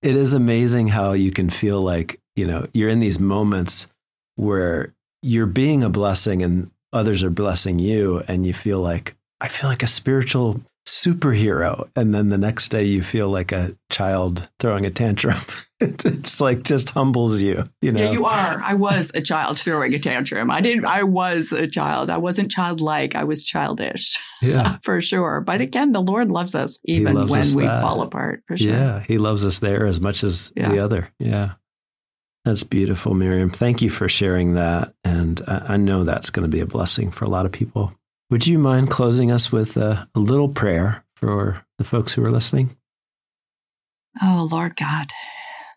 It 0.00 0.16
is 0.16 0.32
amazing 0.32 0.88
how 0.88 1.12
you 1.12 1.30
can 1.32 1.50
feel 1.50 1.82
like 1.82 2.18
you 2.36 2.46
know, 2.46 2.66
you're 2.72 2.88
in 2.88 3.00
these 3.00 3.18
moments 3.18 3.88
where 4.36 4.94
you're 5.22 5.46
being 5.46 5.84
a 5.84 5.88
blessing 5.88 6.42
and 6.42 6.70
others 6.92 7.22
are 7.22 7.30
blessing 7.30 7.78
you, 7.78 8.22
and 8.28 8.44
you 8.44 8.52
feel 8.52 8.80
like, 8.80 9.16
I 9.40 9.48
feel 9.48 9.70
like 9.70 9.82
a 9.82 9.86
spiritual 9.86 10.60
superhero. 10.86 11.88
And 11.94 12.14
then 12.14 12.28
the 12.28 12.38
next 12.38 12.68
day 12.68 12.84
you 12.84 13.02
feel 13.02 13.28
like 13.28 13.52
a 13.52 13.76
child 13.90 14.48
throwing 14.58 14.84
a 14.84 14.90
tantrum. 14.90 15.40
it's 15.80 16.40
like 16.40 16.64
just 16.64 16.90
humbles 16.90 17.40
you, 17.40 17.64
you 17.80 17.92
know. 17.92 18.00
Yeah, 18.02 18.10
you 18.10 18.24
are. 18.24 18.60
I 18.62 18.74
was 18.74 19.12
a 19.14 19.20
child 19.20 19.60
throwing 19.60 19.94
a 19.94 19.98
tantrum. 19.98 20.50
I 20.50 20.60
didn't 20.60 20.84
I 20.84 21.04
was 21.04 21.52
a 21.52 21.68
child. 21.68 22.10
I 22.10 22.18
wasn't 22.18 22.50
childlike. 22.50 23.14
I 23.14 23.24
was 23.24 23.44
childish. 23.44 24.18
Yeah. 24.40 24.78
for 24.82 25.00
sure. 25.00 25.40
But 25.40 25.60
again, 25.60 25.92
the 25.92 26.02
Lord 26.02 26.30
loves 26.30 26.54
us 26.54 26.80
even 26.84 27.14
loves 27.14 27.30
when 27.30 27.40
us 27.40 27.54
we 27.54 27.64
that. 27.64 27.82
fall 27.82 28.02
apart, 28.02 28.42
for 28.48 28.56
sure. 28.56 28.72
Yeah. 28.72 29.00
He 29.00 29.18
loves 29.18 29.44
us 29.44 29.60
there 29.60 29.86
as 29.86 30.00
much 30.00 30.24
as 30.24 30.52
yeah. 30.56 30.68
the 30.68 30.80
other. 30.80 31.10
Yeah. 31.18 31.52
That's 32.44 32.64
beautiful, 32.64 33.14
Miriam. 33.14 33.50
Thank 33.50 33.82
you 33.82 33.90
for 33.90 34.08
sharing 34.08 34.54
that. 34.54 34.94
And 35.04 35.40
I 35.46 35.76
know 35.76 36.02
that's 36.02 36.30
going 36.30 36.42
to 36.42 36.54
be 36.54 36.60
a 36.60 36.66
blessing 36.66 37.10
for 37.10 37.24
a 37.24 37.28
lot 37.28 37.46
of 37.46 37.52
people. 37.52 37.94
Would 38.30 38.46
you 38.46 38.58
mind 38.58 38.90
closing 38.90 39.30
us 39.30 39.52
with 39.52 39.76
a, 39.76 40.08
a 40.14 40.18
little 40.18 40.48
prayer 40.48 41.04
for 41.14 41.64
the 41.78 41.84
folks 41.84 42.12
who 42.12 42.24
are 42.24 42.32
listening? 42.32 42.76
Oh, 44.20 44.48
Lord 44.50 44.74
God, 44.76 45.08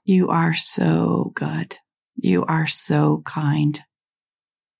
you 0.03 0.29
are 0.29 0.55
so 0.55 1.31
good. 1.35 1.77
You 2.15 2.43
are 2.45 2.67
so 2.67 3.21
kind. 3.25 3.81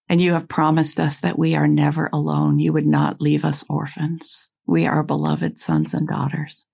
And 0.10 0.22
you 0.22 0.34
have 0.34 0.48
promised 0.48 1.00
us 1.00 1.20
that 1.20 1.38
we 1.38 1.56
are 1.56 1.68
never 1.68 2.10
alone. 2.12 2.60
You 2.60 2.74
would 2.74 2.88
not 2.88 3.22
leave 3.22 3.46
us 3.46 3.64
orphans. 3.70 4.54
We 4.66 4.88
are 4.88 5.04
beloved 5.04 5.60
sons 5.60 5.94
and 5.94 6.08
daughters. 6.08 6.66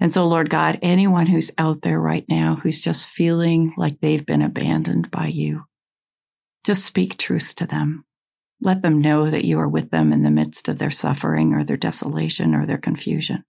And 0.00 0.10
so, 0.10 0.26
Lord 0.26 0.48
God, 0.48 0.78
anyone 0.80 1.26
who's 1.26 1.52
out 1.58 1.82
there 1.82 2.00
right 2.00 2.24
now 2.26 2.56
who's 2.56 2.80
just 2.80 3.06
feeling 3.06 3.74
like 3.76 4.00
they've 4.00 4.24
been 4.24 4.40
abandoned 4.40 5.10
by 5.10 5.26
you, 5.26 5.66
just 6.64 6.84
speak 6.84 7.18
truth 7.18 7.54
to 7.56 7.66
them. 7.66 8.04
Let 8.62 8.80
them 8.80 9.00
know 9.00 9.28
that 9.28 9.44
you 9.44 9.58
are 9.58 9.68
with 9.68 9.90
them 9.90 10.12
in 10.12 10.22
the 10.22 10.30
midst 10.30 10.68
of 10.68 10.78
their 10.78 10.90
suffering 10.90 11.52
or 11.52 11.64
their 11.64 11.76
desolation 11.76 12.54
or 12.54 12.64
their 12.64 12.78
confusion. 12.78 13.44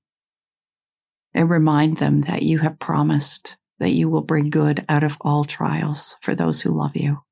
And 1.34 1.50
remind 1.50 1.98
them 1.98 2.22
that 2.22 2.44
you 2.44 2.60
have 2.60 2.80
promised 2.80 3.56
that 3.80 3.92
you 3.92 4.10
will 4.10 4.22
bring 4.22 4.50
good 4.50 4.86
out 4.90 5.04
of 5.04 5.18
all 5.22 5.46
trials 5.46 6.18
for 6.22 6.36
those 6.36 6.62
who 6.62 6.72
love 6.72 6.96
you. 6.96 7.24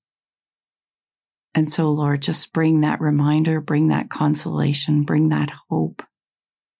And 1.53 1.71
so, 1.71 1.91
Lord, 1.91 2.21
just 2.21 2.53
bring 2.53 2.81
that 2.81 3.01
reminder, 3.01 3.59
bring 3.59 3.89
that 3.89 4.09
consolation, 4.09 5.03
bring 5.03 5.29
that 5.29 5.51
hope, 5.69 6.03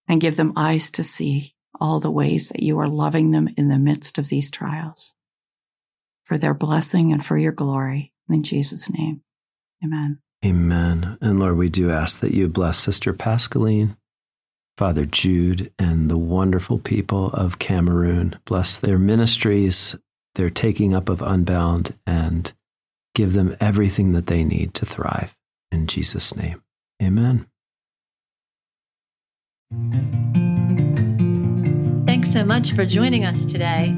and 0.08 0.22
give 0.22 0.38
them 0.38 0.54
eyes 0.56 0.90
to 0.92 1.04
see 1.04 1.56
all 1.80 2.00
the 2.00 2.12
ways 2.12 2.50
that 2.50 2.64
you 2.64 2.80
are 2.80 2.88
loving 2.88 3.32
them 3.32 3.50
in 3.58 3.70
the 3.70 3.80
midst 3.80 4.18
of 4.18 4.30
these 4.30 4.52
trials. 4.52 5.16
For 6.26 6.38
their 6.38 6.54
blessing 6.54 7.12
and 7.12 7.26
for 7.26 7.38
your 7.38 7.52
glory. 7.52 8.14
In 8.30 8.44
Jesus' 8.44 8.90
name, 8.90 9.22
amen. 9.84 10.20
Amen. 10.46 11.18
And 11.22 11.40
Lord, 11.40 11.58
we 11.58 11.70
do 11.70 11.92
ask 11.92 12.20
that 12.20 12.34
you 12.34 12.48
bless 12.48 12.78
Sister 12.78 13.14
Pascaline, 13.14 13.98
Father 14.78 15.06
Jude, 15.06 15.74
and 15.78 16.10
the 16.10 16.18
wonderful 16.18 16.78
people 16.78 17.32
of 17.32 17.60
Cameroon. 17.60 18.40
Bless 18.46 18.78
their 18.78 19.00
ministries, 19.00 19.96
their 20.36 20.50
taking 20.50 20.94
up 20.94 21.10
of 21.10 21.22
Unbound, 21.22 21.98
and 22.06 22.54
give 23.16 23.34
them 23.34 23.56
everything 23.60 24.14
that 24.14 24.28
they 24.28 24.44
need 24.44 24.74
to 24.76 24.86
thrive. 24.86 25.36
In 25.72 25.88
Jesus' 25.88 26.36
name, 26.36 26.64
amen. 27.02 27.46
Thanks 32.20 32.34
so 32.34 32.44
much 32.44 32.74
for 32.74 32.86
joining 32.86 33.24
us 33.24 33.46
today. 33.46 33.96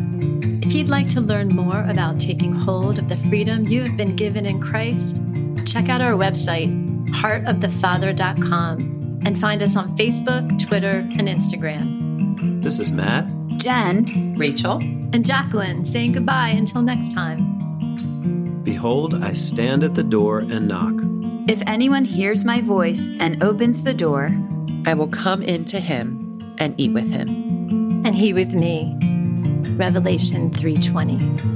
If 0.62 0.76
you'd 0.76 0.90
like 0.90 1.08
to 1.08 1.20
learn 1.20 1.48
more 1.48 1.84
about 1.90 2.20
taking 2.20 2.52
hold 2.52 3.00
of 3.00 3.10
the 3.10 3.18
freedom 3.18 3.66
you 3.66 3.82
have 3.82 3.98
been 3.98 4.16
given 4.16 4.46
in 4.46 4.62
Christ, 4.62 5.24
check 5.66 5.90
out 5.90 6.02
our 6.02 6.12
website, 6.12 6.70
heartofthefather.com, 7.16 9.22
and 9.26 9.40
find 9.40 9.64
us 9.64 9.76
on 9.76 9.98
Facebook, 9.98 10.64
Twitter, 10.64 11.00
and 11.18 11.22
Instagram. 11.22 12.62
This 12.62 12.80
is 12.80 12.92
Matt, 12.92 13.26
Jen, 13.58 14.36
Rachel, 14.38 14.78
and 14.78 15.26
Jacqueline 15.26 15.84
saying 15.84 16.12
goodbye 16.12 16.50
until 16.50 16.84
next 16.84 17.12
time. 17.12 18.62
Behold, 18.64 19.24
I 19.24 19.34
stand 19.34 19.84
at 19.84 19.96
the 19.96 20.04
door 20.04 20.42
and 20.42 20.68
knock. 20.68 20.94
If 21.50 21.64
anyone 21.66 22.06
hears 22.06 22.46
my 22.46 22.62
voice 22.62 23.10
and 23.20 23.44
opens 23.44 23.82
the 23.82 23.96
door, 23.96 24.30
I 24.86 24.94
will 24.94 25.08
come 25.08 25.42
into 25.42 25.80
him 25.80 26.40
and 26.60 26.80
eat 26.80 26.94
with 26.94 27.10
him 27.10 27.51
and 28.04 28.16
he 28.16 28.34
with 28.34 28.54
me. 28.54 28.98
Revelation 29.78 30.52
3:20. 30.52 31.52